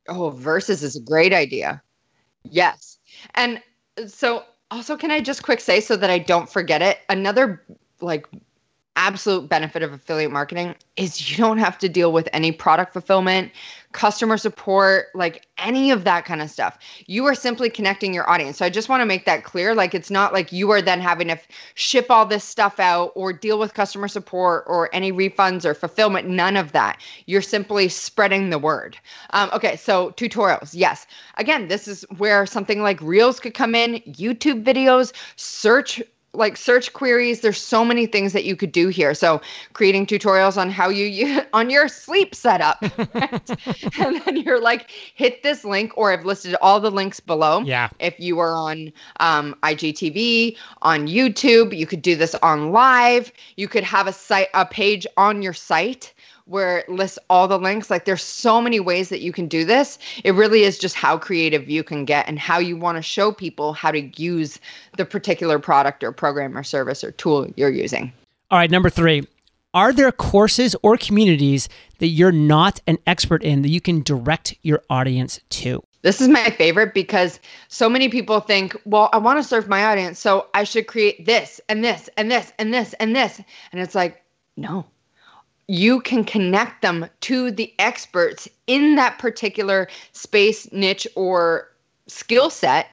Oh, 0.09 0.31
versus 0.31 0.83
is 0.83 0.97
a 0.97 1.01
great 1.01 1.35
idea. 1.35 1.83
Yes. 2.45 2.99
And 3.35 3.63
uh, 3.99 4.07
so, 4.07 4.45
also, 4.71 4.97
can 4.97 5.11
I 5.11 5.21
just 5.21 5.43
quick 5.43 5.61
say 5.61 5.81
so 5.81 5.97
that 5.97 6.09
I 6.09 6.19
don't 6.19 6.49
forget 6.49 6.81
it? 6.81 7.01
Another 7.11 7.63
like 8.01 8.27
absolute 9.03 9.49
benefit 9.49 9.83
of 9.83 9.93
affiliate 9.93 10.31
marketing 10.31 10.77
is 10.97 11.29
you 11.29 11.37
don't 11.37 11.59
have 11.59 11.77
to 11.77 11.89
deal 11.89 12.13
with 12.13 12.29
any 12.33 12.53
product 12.53 12.93
fulfillment, 12.93 13.51
customer 13.91 14.37
support, 14.37 15.07
like 15.13 15.45
any 15.59 15.91
of 15.91 16.05
that 16.05 16.25
kind 16.25 16.41
of 16.41 16.49
stuff. 16.49 16.79
You 17.07 17.27
are 17.27 17.35
simply 17.35 17.69
connecting 17.69 18.15
your 18.15 18.31
audience. 18.31 18.59
So 18.59 18.65
I 18.65 18.71
just 18.71 18.89
want 18.89 19.01
to 19.01 19.07
make 19.07 19.25
that 19.25 19.43
clear. 19.43 19.75
Like 19.75 19.93
it's 19.93 20.11
not 20.11 20.33
like 20.33 20.53
you 20.53 20.71
are 20.71 20.81
then 20.81 21.01
having 21.01 21.29
to 21.29 21.39
ship 21.75 22.07
all 22.11 22.25
this 22.25 22.45
stuff 22.45 22.79
out 22.79 23.11
or 23.17 23.33
deal 23.33 23.59
with 23.59 23.75
customer 23.75 24.07
support 24.07 24.63
or 24.69 24.89
any 24.95 25.11
refunds 25.11 25.65
or 25.65 25.75
fulfillment. 25.75 26.29
None 26.29 26.57
of 26.57 26.71
that. 26.71 27.01
You're 27.27 27.43
simply 27.43 27.89
spreading 27.89 28.51
the 28.51 28.59
word. 28.59 28.97
Um, 29.31 29.51
okay, 29.53 29.75
so 29.75 30.13
tutorials. 30.13 30.71
Yes. 30.75 31.09
Again, 31.39 31.67
this 31.67 31.89
is 31.89 32.05
where 32.19 32.47
something 32.47 32.83
like 32.83 33.03
Reels 33.03 33.41
could 33.41 33.55
come 33.55 33.75
in, 33.75 33.95
YouTube 34.07 34.63
videos, 34.63 35.13
search 35.35 36.01
like 36.35 36.57
search 36.57 36.93
queries 36.93 37.41
there's 37.41 37.61
so 37.61 37.85
many 37.85 38.07
things 38.07 38.33
that 38.33 38.45
you 38.45 38.57
could 38.57 38.73
do 38.73 38.89
here. 38.89 39.15
So 39.15 39.41
creating 39.75 40.07
tutorials 40.07 40.57
on 40.57 40.71
how 40.71 40.89
you 40.89 41.07
use 41.07 41.43
on 41.53 41.69
your 41.69 41.89
sleep 41.89 42.35
setup 42.35 42.81
right? 43.15 43.51
and 43.99 44.23
then 44.25 44.37
you're 44.39 44.61
like 44.61 44.91
hit 45.15 45.43
this 45.43 45.65
link 45.65 45.93
or 45.97 46.13
i've 46.13 46.25
listed 46.25 46.55
all 46.61 46.81
the 46.81 46.91
links 46.91 47.21
below. 47.21 47.61
Yeah. 47.61 47.91
If 47.99 48.19
you 48.19 48.39
are 48.39 48.55
on 48.55 48.93
um, 49.21 49.55
igtv 49.63 50.57
on 50.81 51.07
youtube 51.07 51.77
you 51.77 51.87
could 51.87 52.03
do 52.03 52.17
this 52.17 52.35
on 52.37 52.73
live. 52.73 53.33
You 53.57 53.69
could 53.69 53.85
have 53.85 54.07
a 54.07 54.13
site 54.13 54.49
a 54.55 54.65
page 54.65 55.07
on 55.17 55.43
your 55.43 55.55
site 55.55 56.15
where 56.53 56.79
it 56.79 56.89
lists 56.89 57.19
all 57.31 57.49
the 57.49 57.59
links. 57.59 57.91
Like 57.91 58.05
there's 58.05 58.23
so 58.23 58.61
many 58.61 58.79
ways 58.79 59.09
that 59.09 59.23
you 59.23 59.33
can 59.33 59.49
do 59.49 59.65
this. 59.65 59.99
It 60.23 60.35
really 60.35 60.65
is 60.65 60.79
just 60.79 60.95
how 60.95 61.17
creative 61.17 61.69
you 61.69 61.83
can 61.83 62.05
get 62.05 62.29
and 62.29 62.39
how 62.39 62.59
you 62.59 62.77
want 62.77 62.97
to 62.97 63.03
show 63.03 63.33
people 63.33 63.73
how 63.73 63.91
to 63.91 64.03
use 64.23 64.61
the 64.99 65.07
particular 65.07 65.59
product 65.59 66.05
or 66.05 66.13
program 66.13 66.57
or 66.57 66.63
service 66.63 67.03
or 67.03 67.11
tool 67.13 67.49
you're 67.57 67.71
using. 67.71 68.13
All 68.51 68.59
right, 68.59 68.71
number 68.71 68.91
three. 68.91 69.27
Are 69.75 69.95
there 69.95 70.13
courses 70.13 70.77
or 70.83 70.99
communities 70.99 71.71
that 71.99 72.09
you're 72.09 72.31
not 72.31 72.83
an 72.87 72.99
expert 73.07 73.43
in 73.43 73.63
that 73.63 73.71
you 73.71 73.81
can 73.81 74.03
direct 74.03 74.55
your 74.61 74.83
audience 74.91 75.41
to? 75.49 75.83
This 76.03 76.21
is 76.21 76.29
my 76.29 76.51
favorite 76.51 76.93
because 76.93 77.41
so 77.69 77.89
many 77.89 78.11
people 78.11 78.41
think, 78.41 78.77
well, 78.85 79.09
I 79.15 79.17
want 79.17 79.39
to 79.39 79.43
serve 79.43 79.69
my 79.69 79.85
audience, 79.85 80.19
so 80.19 80.49
I 80.53 80.65
should 80.65 80.87
create 80.87 81.25
this 81.25 81.63
and 81.71 81.83
this 81.83 82.11
and 82.19 82.31
this 82.31 82.53
and 82.59 82.75
this 82.75 82.93
and 82.95 83.17
this. 83.17 83.41
And 83.71 83.81
it's 83.81 83.95
like, 83.95 84.23
no, 84.59 84.85
you 85.69 86.01
can 86.01 86.25
connect 86.25 86.83
them 86.83 87.07
to 87.23 87.51
the 87.51 87.73
experts 87.79 88.49
in 88.67 88.97
that 88.97 89.19
particular 89.19 89.89
space, 90.13 90.71
niche, 90.73 91.07
or 91.15 91.71
skill 92.07 92.51
set 92.51 92.89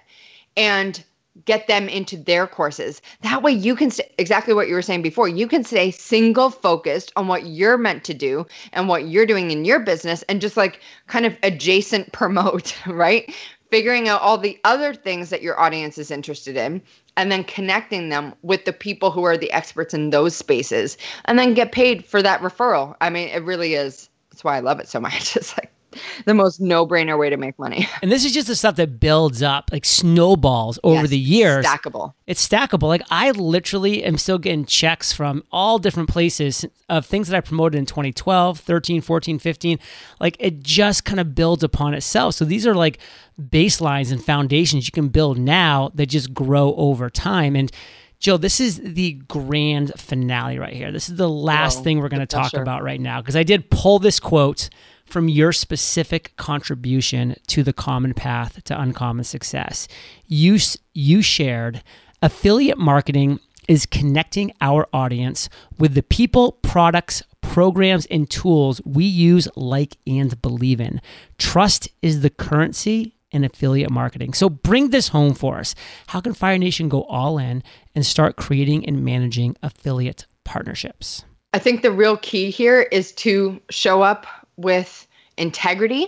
and 0.55 1.03
get 1.45 1.67
them 1.67 1.87
into 1.87 2.17
their 2.17 2.47
courses. 2.47 3.01
That 3.21 3.43
way, 3.43 3.51
you 3.51 3.75
can 3.75 3.91
st- 3.91 4.11
exactly 4.17 4.53
what 4.53 4.67
you 4.67 4.73
were 4.73 4.81
saying 4.81 5.01
before. 5.01 5.27
You 5.27 5.47
can 5.47 5.63
stay 5.63 5.91
single 5.91 6.49
focused 6.49 7.11
on 7.15 7.27
what 7.27 7.45
you're 7.47 7.77
meant 7.77 8.03
to 8.05 8.13
do 8.13 8.45
and 8.73 8.87
what 8.87 9.07
you're 9.07 9.25
doing 9.25 9.51
in 9.51 9.65
your 9.65 9.79
business 9.79 10.23
and 10.23 10.41
just 10.41 10.57
like 10.57 10.81
kind 11.07 11.25
of 11.25 11.37
adjacent 11.43 12.11
promote, 12.13 12.75
right? 12.87 13.33
Figuring 13.69 14.07
out 14.07 14.21
all 14.21 14.37
the 14.37 14.59
other 14.63 14.93
things 14.93 15.29
that 15.29 15.41
your 15.41 15.59
audience 15.59 15.97
is 15.97 16.11
interested 16.11 16.57
in 16.57 16.81
and 17.17 17.31
then 17.31 17.43
connecting 17.43 18.09
them 18.09 18.33
with 18.41 18.65
the 18.65 18.73
people 18.73 19.11
who 19.11 19.23
are 19.23 19.37
the 19.37 19.51
experts 19.51 19.93
in 19.93 20.09
those 20.09 20.35
spaces 20.35 20.97
and 21.25 21.37
then 21.37 21.53
get 21.53 21.71
paid 21.71 22.05
for 22.05 22.21
that 22.21 22.41
referral. 22.41 22.95
I 23.01 23.09
mean, 23.09 23.29
it 23.29 23.43
really 23.43 23.75
is. 23.75 24.09
That's 24.31 24.43
why 24.43 24.57
I 24.57 24.61
love 24.61 24.79
it 24.79 24.87
so 24.87 24.99
much. 24.99 25.35
It's 25.35 25.57
like 25.57 25.71
the 26.25 26.33
most 26.33 26.59
no-brainer 26.59 27.17
way 27.17 27.29
to 27.29 27.37
make 27.37 27.57
money. 27.59 27.87
And 28.01 28.11
this 28.11 28.23
is 28.23 28.31
just 28.31 28.47
the 28.47 28.55
stuff 28.55 28.75
that 28.77 28.99
builds 28.99 29.43
up, 29.43 29.71
like 29.71 29.83
snowballs 29.83 30.79
over 30.83 31.01
Yes, 31.01 31.09
the 31.09 31.19
years. 31.19 31.65
Stackable. 31.65 32.13
It's 32.27 32.47
stackable. 32.47 32.83
Like 32.83 33.01
I 33.09 33.31
literally 33.31 34.03
am 34.03 34.17
still 34.17 34.37
getting 34.37 34.65
checks 34.65 35.11
from 35.11 35.43
all 35.51 35.79
different 35.79 36.09
places 36.09 36.65
of 36.87 37.05
things 37.05 37.27
that 37.27 37.35
I 37.35 37.41
promoted 37.41 37.77
in 37.77 37.85
2012, 37.85 38.59
13, 38.59 39.01
14, 39.01 39.39
15. 39.39 39.79
Like 40.19 40.37
it 40.39 40.63
just 40.63 41.03
kind 41.03 41.19
of 41.19 41.35
builds 41.35 41.63
upon 41.63 41.93
itself. 41.93 42.35
So 42.35 42.45
these 42.45 42.65
are 42.65 42.73
like 42.75 42.99
baselines 43.39 44.11
and 44.11 44.23
foundations 44.23 44.87
you 44.87 44.91
can 44.91 45.09
build 45.09 45.37
now 45.37 45.91
that 45.95 46.07
just 46.07 46.33
grow 46.33 46.73
over 46.75 47.09
time. 47.09 47.55
And 47.55 47.71
Jill, 48.19 48.37
this 48.37 48.59
is 48.59 48.81
the 48.83 49.13
grand 49.27 49.93
finale 49.97 50.59
right 50.59 50.73
here. 50.73 50.91
This 50.91 51.09
is 51.09 51.15
the 51.15 51.29
last 51.29 51.77
Whoa, 51.77 51.83
thing 51.83 51.99
we're 51.99 52.09
going 52.09 52.19
to 52.19 52.25
talk 52.25 52.53
about 52.53 52.83
right 52.83 52.99
now 52.99 53.21
because 53.21 53.35
I 53.35 53.43
did 53.43 53.69
pull 53.69 53.99
this 53.99 54.19
quote 54.19 54.69
from 55.09 55.29
your 55.29 55.51
specific 55.51 56.35
contribution 56.37 57.35
to 57.47 57.63
the 57.63 57.73
common 57.73 58.13
path 58.13 58.63
to 58.65 58.79
uncommon 58.79 59.23
success. 59.23 59.87
You 60.27 60.57
you 60.93 61.21
shared 61.21 61.83
affiliate 62.21 62.77
marketing 62.77 63.39
is 63.67 63.85
connecting 63.85 64.51
our 64.61 64.87
audience 64.93 65.47
with 65.77 65.93
the 65.93 66.01
people, 66.03 66.53
products, 66.63 67.21
programs 67.41 68.05
and 68.07 68.29
tools 68.29 68.81
we 68.85 69.05
use, 69.05 69.47
like 69.55 69.97
and 70.07 70.41
believe 70.41 70.81
in. 70.81 70.99
Trust 71.37 71.87
is 72.01 72.21
the 72.21 72.29
currency 72.29 73.15
in 73.31 73.43
affiliate 73.43 73.91
marketing. 73.91 74.33
So 74.33 74.49
bring 74.49 74.89
this 74.89 75.09
home 75.09 75.35
for 75.35 75.59
us. 75.59 75.75
How 76.07 76.19
can 76.19 76.33
Fire 76.33 76.57
Nation 76.57 76.89
go 76.89 77.03
all 77.03 77.37
in 77.37 77.63
and 77.93 78.05
start 78.05 78.37
creating 78.37 78.85
and 78.87 79.05
managing 79.05 79.55
affiliate 79.61 80.25
partnerships? 80.43 81.23
I 81.53 81.59
think 81.59 81.81
the 81.81 81.91
real 81.91 82.17
key 82.17 82.51
here 82.51 82.83
is 82.91 83.11
to 83.13 83.59
show 83.69 84.01
up 84.01 84.27
with 84.59 85.07
integrity, 85.37 86.07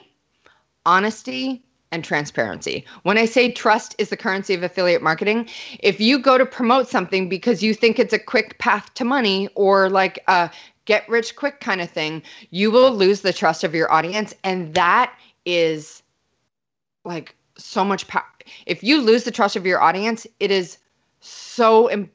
honesty, 0.85 1.63
and 1.91 2.03
transparency. 2.03 2.85
When 3.03 3.17
I 3.17 3.25
say 3.25 3.51
trust 3.51 3.95
is 3.97 4.09
the 4.09 4.17
currency 4.17 4.53
of 4.53 4.63
affiliate 4.63 5.01
marketing, 5.01 5.49
if 5.79 5.99
you 5.99 6.19
go 6.19 6.37
to 6.37 6.45
promote 6.45 6.87
something 6.87 7.27
because 7.27 7.61
you 7.61 7.73
think 7.73 7.99
it's 7.99 8.13
a 8.13 8.19
quick 8.19 8.59
path 8.59 8.93
to 8.95 9.05
money 9.05 9.49
or 9.55 9.89
like 9.89 10.23
a 10.27 10.49
get 10.85 11.07
rich 11.09 11.35
quick 11.35 11.59
kind 11.59 11.81
of 11.81 11.89
thing, 11.89 12.23
you 12.49 12.71
will 12.71 12.91
lose 12.91 13.21
the 13.21 13.33
trust 13.33 13.63
of 13.63 13.75
your 13.75 13.91
audience. 13.91 14.33
And 14.43 14.73
that 14.73 15.13
is 15.45 16.01
like 17.03 17.35
so 17.57 17.83
much 17.83 18.07
power. 18.07 18.25
If 18.65 18.83
you 18.83 19.01
lose 19.01 19.23
the 19.23 19.31
trust 19.31 19.55
of 19.55 19.65
your 19.65 19.81
audience, 19.81 20.25
it 20.39 20.49
is 20.49 20.77
so 21.19 21.89
Im- 21.91 22.11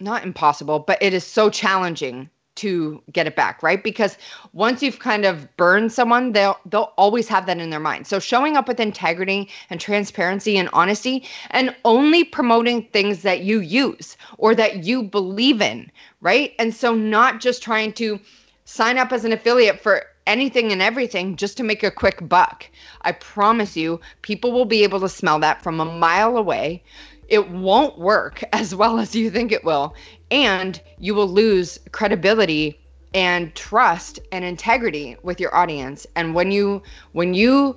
not 0.00 0.24
impossible, 0.24 0.80
but 0.80 1.02
it 1.02 1.14
is 1.14 1.24
so 1.24 1.50
challenging 1.50 2.28
to 2.60 3.02
get 3.12 3.26
it 3.26 3.36
back, 3.36 3.62
right? 3.62 3.82
Because 3.82 4.16
once 4.52 4.82
you've 4.82 4.98
kind 4.98 5.24
of 5.24 5.54
burned 5.56 5.92
someone, 5.92 6.32
they'll 6.32 6.58
they'll 6.66 6.92
always 6.96 7.28
have 7.28 7.46
that 7.46 7.58
in 7.58 7.70
their 7.70 7.80
mind. 7.80 8.06
So 8.06 8.18
showing 8.18 8.56
up 8.56 8.68
with 8.68 8.80
integrity 8.80 9.48
and 9.70 9.80
transparency 9.80 10.58
and 10.58 10.68
honesty 10.72 11.24
and 11.50 11.74
only 11.84 12.24
promoting 12.24 12.84
things 12.92 13.22
that 13.22 13.40
you 13.40 13.60
use 13.60 14.16
or 14.38 14.54
that 14.54 14.84
you 14.84 15.02
believe 15.02 15.60
in, 15.60 15.90
right? 16.20 16.52
And 16.58 16.74
so 16.74 16.94
not 16.94 17.40
just 17.40 17.62
trying 17.62 17.92
to 17.94 18.20
sign 18.64 18.98
up 18.98 19.12
as 19.12 19.24
an 19.24 19.32
affiliate 19.32 19.80
for 19.80 20.04
anything 20.26 20.70
and 20.70 20.80
everything 20.80 21.34
just 21.36 21.56
to 21.56 21.64
make 21.64 21.82
a 21.82 21.90
quick 21.90 22.28
buck. 22.28 22.66
I 23.02 23.12
promise 23.12 23.76
you, 23.76 24.00
people 24.22 24.52
will 24.52 24.64
be 24.64 24.84
able 24.84 25.00
to 25.00 25.08
smell 25.08 25.40
that 25.40 25.62
from 25.62 25.80
a 25.80 25.84
mile 25.84 26.36
away. 26.36 26.82
It 27.30 27.48
won't 27.50 27.98
work 27.98 28.44
as 28.52 28.74
well 28.74 28.98
as 28.98 29.14
you 29.14 29.30
think 29.30 29.52
it 29.52 29.64
will. 29.64 29.94
And 30.30 30.80
you 30.98 31.14
will 31.14 31.28
lose 31.28 31.78
credibility 31.92 32.78
and 33.14 33.54
trust 33.54 34.20
and 34.30 34.44
integrity 34.44 35.16
with 35.22 35.40
your 35.40 35.54
audience. 35.54 36.06
And 36.14 36.34
when 36.34 36.52
you 36.52 36.82
when 37.12 37.34
you 37.34 37.76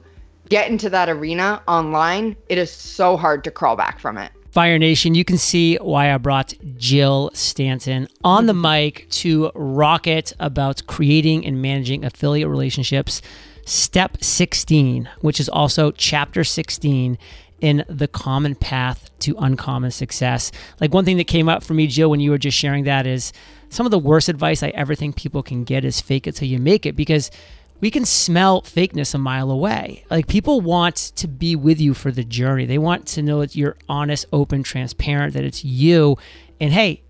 get 0.50 0.70
into 0.70 0.90
that 0.90 1.10
arena 1.10 1.62
online, 1.68 2.36
it 2.50 2.58
is 2.58 2.72
so 2.72 3.18
hard 3.18 3.44
to 3.46 3.52
crawl 3.52 3.76
back 3.76 4.00
from 4.00 4.18
it. 4.18 4.32
Fire 4.52 4.78
Nation, 4.78 5.16
you 5.16 5.26
can 5.26 5.40
see 5.40 5.78
why 5.78 6.14
I 6.14 6.18
brought 6.20 6.54
Jill 6.78 7.32
Stanton 7.34 8.08
on 8.24 8.46
the 8.46 8.54
mic 8.54 9.10
to 9.10 9.52
rock 9.56 10.06
it 10.06 10.32
about 10.40 10.86
creating 10.86 11.44
and 11.44 11.60
managing 11.60 12.06
affiliate 12.06 12.48
relationships. 12.48 13.24
Step 13.66 14.24
16, 14.24 15.10
which 15.22 15.40
is 15.40 15.50
also 15.50 15.90
chapter 15.90 16.44
16 16.44 17.18
in 17.64 17.86
the 17.88 18.10
common 18.10 18.56
path 18.56 19.10
to 19.20 19.34
uncommon 19.40 19.90
success. 19.90 20.52
Like 20.82 20.94
one 20.94 21.06
thing 21.06 21.16
that 21.16 21.28
came 21.28 21.48
up 21.48 21.64
for 21.64 21.74
me, 21.74 21.88
Jill, 21.88 22.10
when 22.10 22.20
you 22.20 22.30
were 22.30 22.38
just 22.38 22.58
sharing 22.58 22.84
that 22.84 23.08
is 23.08 23.32
some 23.70 23.88
of 23.88 23.92
the 23.92 23.98
worst 23.98 24.28
advice 24.28 24.62
I 24.62 24.68
ever 24.70 24.96
think 24.96 25.16
people 25.16 25.42
can 25.42 25.64
get 25.64 25.86
is 25.86 26.02
fake 26.02 26.28
it 26.28 26.36
till 26.36 26.50
you 26.50 26.60
make 26.60 26.86
it 26.86 26.98
because 26.98 27.32
we 27.80 27.90
can 27.90 28.04
smell 28.04 28.64
fakeness 28.64 29.16
a 29.16 29.18
mile 29.18 29.50
away. 29.50 30.04
Like 30.12 30.28
people 30.28 30.60
want 30.60 31.14
to 31.16 31.26
be 31.26 31.56
with 31.56 31.80
you 31.80 31.94
for 31.94 32.12
the 32.12 32.26
journey. 32.26 32.66
They 32.66 32.78
want 32.78 33.08
to 33.08 33.22
know 33.22 33.40
that 33.40 33.56
you're 33.56 33.78
honest, 33.88 34.26
open, 34.34 34.64
transparent, 34.64 35.34
that 35.34 35.46
it's 35.46 35.64
you. 35.64 36.18
And 36.60 36.74
hey, 36.74 37.02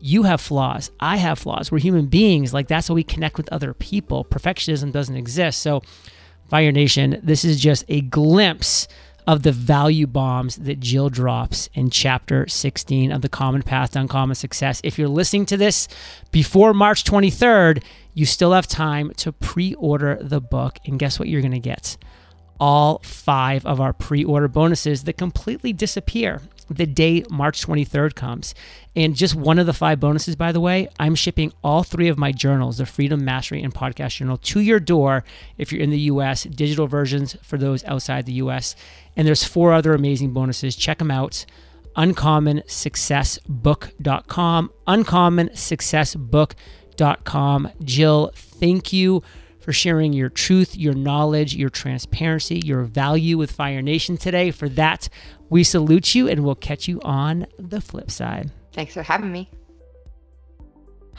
you 0.00 0.24
have 0.24 0.40
flaws. 0.40 0.90
I 0.98 1.16
have 1.18 1.38
flaws. 1.38 1.70
We're 1.70 1.78
human 1.78 2.06
beings. 2.06 2.52
Like 2.52 2.66
that's 2.66 2.88
how 2.88 2.94
we 2.94 3.04
connect 3.04 3.36
with 3.36 3.48
other 3.52 3.72
people. 3.72 4.24
Perfectionism 4.24 4.90
doesn't 4.90 5.16
exist. 5.16 5.62
So, 5.62 5.80
Fire 6.48 6.72
Nation, 6.72 7.20
this 7.22 7.44
is 7.46 7.58
just 7.58 7.84
a 7.88 8.00
glimpse 8.02 8.88
of 9.26 9.42
the 9.42 9.52
value 9.52 10.06
bombs 10.06 10.56
that 10.56 10.80
Jill 10.80 11.08
drops 11.08 11.68
in 11.74 11.90
chapter 11.90 12.46
16 12.48 13.12
of 13.12 13.22
the 13.22 13.28
Common 13.28 13.62
Path 13.62 13.92
to 13.92 14.00
Uncommon 14.00 14.34
Success. 14.34 14.80
If 14.82 14.98
you're 14.98 15.08
listening 15.08 15.46
to 15.46 15.56
this 15.56 15.88
before 16.30 16.74
March 16.74 17.04
23rd, 17.04 17.82
you 18.14 18.26
still 18.26 18.52
have 18.52 18.66
time 18.66 19.12
to 19.18 19.32
pre 19.32 19.74
order 19.74 20.18
the 20.20 20.40
book. 20.40 20.78
And 20.84 20.98
guess 20.98 21.18
what 21.18 21.28
you're 21.28 21.40
going 21.40 21.52
to 21.52 21.60
get? 21.60 21.96
All 22.58 23.00
five 23.04 23.64
of 23.64 23.80
our 23.80 23.92
pre 23.92 24.24
order 24.24 24.48
bonuses 24.48 25.04
that 25.04 25.16
completely 25.16 25.72
disappear. 25.72 26.42
The 26.72 26.86
day 26.86 27.24
March 27.30 27.66
23rd 27.66 28.14
comes. 28.14 28.54
And 28.94 29.16
just 29.16 29.34
one 29.34 29.58
of 29.58 29.66
the 29.66 29.72
five 29.72 30.00
bonuses, 30.00 30.36
by 30.36 30.52
the 30.52 30.60
way, 30.60 30.88
I'm 30.98 31.14
shipping 31.14 31.52
all 31.62 31.82
three 31.82 32.08
of 32.08 32.18
my 32.18 32.32
journals, 32.32 32.78
the 32.78 32.86
Freedom, 32.86 33.24
Mastery, 33.24 33.62
and 33.62 33.74
Podcast 33.74 34.16
Journal, 34.16 34.36
to 34.36 34.60
your 34.60 34.80
door 34.80 35.24
if 35.56 35.72
you're 35.72 35.80
in 35.80 35.90
the 35.90 36.00
US, 36.00 36.44
digital 36.44 36.86
versions 36.86 37.36
for 37.42 37.56
those 37.56 37.84
outside 37.84 38.26
the 38.26 38.34
US. 38.34 38.76
And 39.16 39.26
there's 39.26 39.44
four 39.44 39.72
other 39.72 39.94
amazing 39.94 40.32
bonuses. 40.32 40.76
Check 40.76 40.98
them 40.98 41.10
out 41.10 41.46
uncommonsuccessbook.com. 41.96 44.72
Uncommonsuccessbook.com. 44.86 47.70
Jill, 47.82 48.30
thank 48.34 48.92
you 48.92 49.22
for 49.62 49.72
sharing 49.72 50.12
your 50.12 50.28
truth, 50.28 50.76
your 50.76 50.94
knowledge, 50.94 51.54
your 51.54 51.70
transparency, 51.70 52.60
your 52.64 52.82
value 52.82 53.38
with 53.38 53.52
Fire 53.52 53.82
Nation 53.82 54.16
today. 54.16 54.50
For 54.50 54.68
that, 54.70 55.08
we 55.48 55.64
salute 55.64 56.14
you 56.14 56.28
and 56.28 56.44
we'll 56.44 56.54
catch 56.54 56.88
you 56.88 57.00
on 57.02 57.46
the 57.58 57.80
flip 57.80 58.10
side. 58.10 58.50
Thanks 58.72 58.94
for 58.94 59.02
having 59.02 59.30
me. 59.30 59.50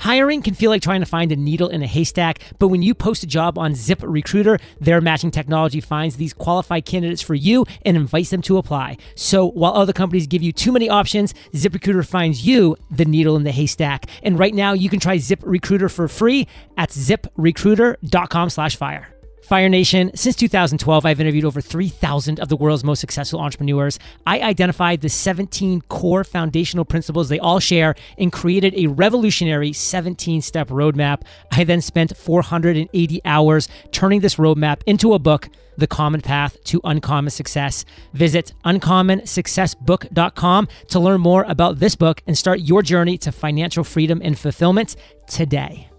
Hiring 0.04 0.42
can 0.42 0.54
feel 0.54 0.70
like 0.70 0.82
trying 0.82 1.00
to 1.00 1.06
find 1.06 1.32
a 1.32 1.38
needle 1.38 1.70
in 1.70 1.82
a 1.82 1.88
haystack, 1.88 2.40
but 2.60 2.68
when 2.68 2.82
you 2.82 2.94
post 2.94 3.24
a 3.24 3.26
job 3.26 3.58
on 3.58 3.72
ZipRecruiter, 3.72 4.60
their 4.82 5.00
matching 5.00 5.32
technology 5.32 5.80
finds 5.80 6.18
these 6.18 6.34
qualified 6.34 6.84
candidates 6.84 7.22
for 7.22 7.36
you 7.36 7.66
and 7.86 7.96
invites 7.96 8.30
them 8.30 8.42
to 8.42 8.58
apply. 8.58 8.98
So 9.16 9.52
while 9.52 9.72
other 9.72 9.94
companies 9.94 10.28
give 10.28 10.44
you 10.44 10.52
too 10.52 10.74
many 10.74 10.90
options, 10.90 11.34
ZipRecruiter 11.54 12.06
finds 12.06 12.46
you 12.46 12.76
the 12.92 13.06
needle 13.06 13.38
in 13.38 13.44
the 13.44 13.54
haystack. 13.54 14.08
And 14.24 14.38
right 14.38 14.54
now 14.54 14.74
you 14.74 14.90
can 14.90 15.00
try 15.00 15.16
ZipRecruiter 15.16 15.90
for 15.90 16.10
free 16.10 16.50
at 16.76 16.90
ziprecruiter.com/fire. 16.90 19.13
Fire 19.44 19.68
Nation, 19.68 20.10
since 20.16 20.38
2012, 20.38 21.06
I've 21.06 21.20
interviewed 21.20 21.44
over 21.44 21.60
3,000 21.60 22.40
of 22.40 22.48
the 22.48 22.56
world's 22.56 22.86
most 22.86 23.02
successful 23.02 23.42
entrepreneurs. 23.42 24.00
I 24.26 24.40
identified 24.40 25.02
the 25.02 25.10
17 25.10 25.82
core 25.82 26.24
foundational 26.24 26.86
principles 26.86 27.28
they 27.28 27.40
all 27.40 27.60
share 27.60 27.96
and 28.18 28.32
created 28.32 28.74
a 28.76 28.88
revolutionary 28.88 29.74
17 29.74 30.42
step 30.42 30.70
roadmap. 30.70 31.24
I 31.52 31.66
then 31.66 31.82
spent 31.82 32.16
480 32.16 33.22
hours 33.26 33.68
turning 33.92 34.22
this 34.22 34.36
roadmap 34.36 34.82
into 34.86 35.14
a 35.14 35.20
book. 35.20 35.50
The 35.76 35.88
Common 35.88 36.22
Path 36.22 36.64
to 36.66 36.80
Uncommon 36.84 37.32
Success. 37.32 37.84
Visit 38.14 38.54
uncommonsuccessbook.com 38.64 40.68
to 40.90 41.00
learn 41.00 41.20
more 41.20 41.46
about 41.48 41.80
this 41.80 41.96
book 41.96 42.22
and 42.28 42.38
start 42.38 42.60
your 42.60 42.84
journey 42.84 43.18
to 43.18 43.32
financial 43.32 43.84
freedom 43.84 44.22
and 44.24 44.38
fulfillment 44.38 44.96
today. 45.28 45.90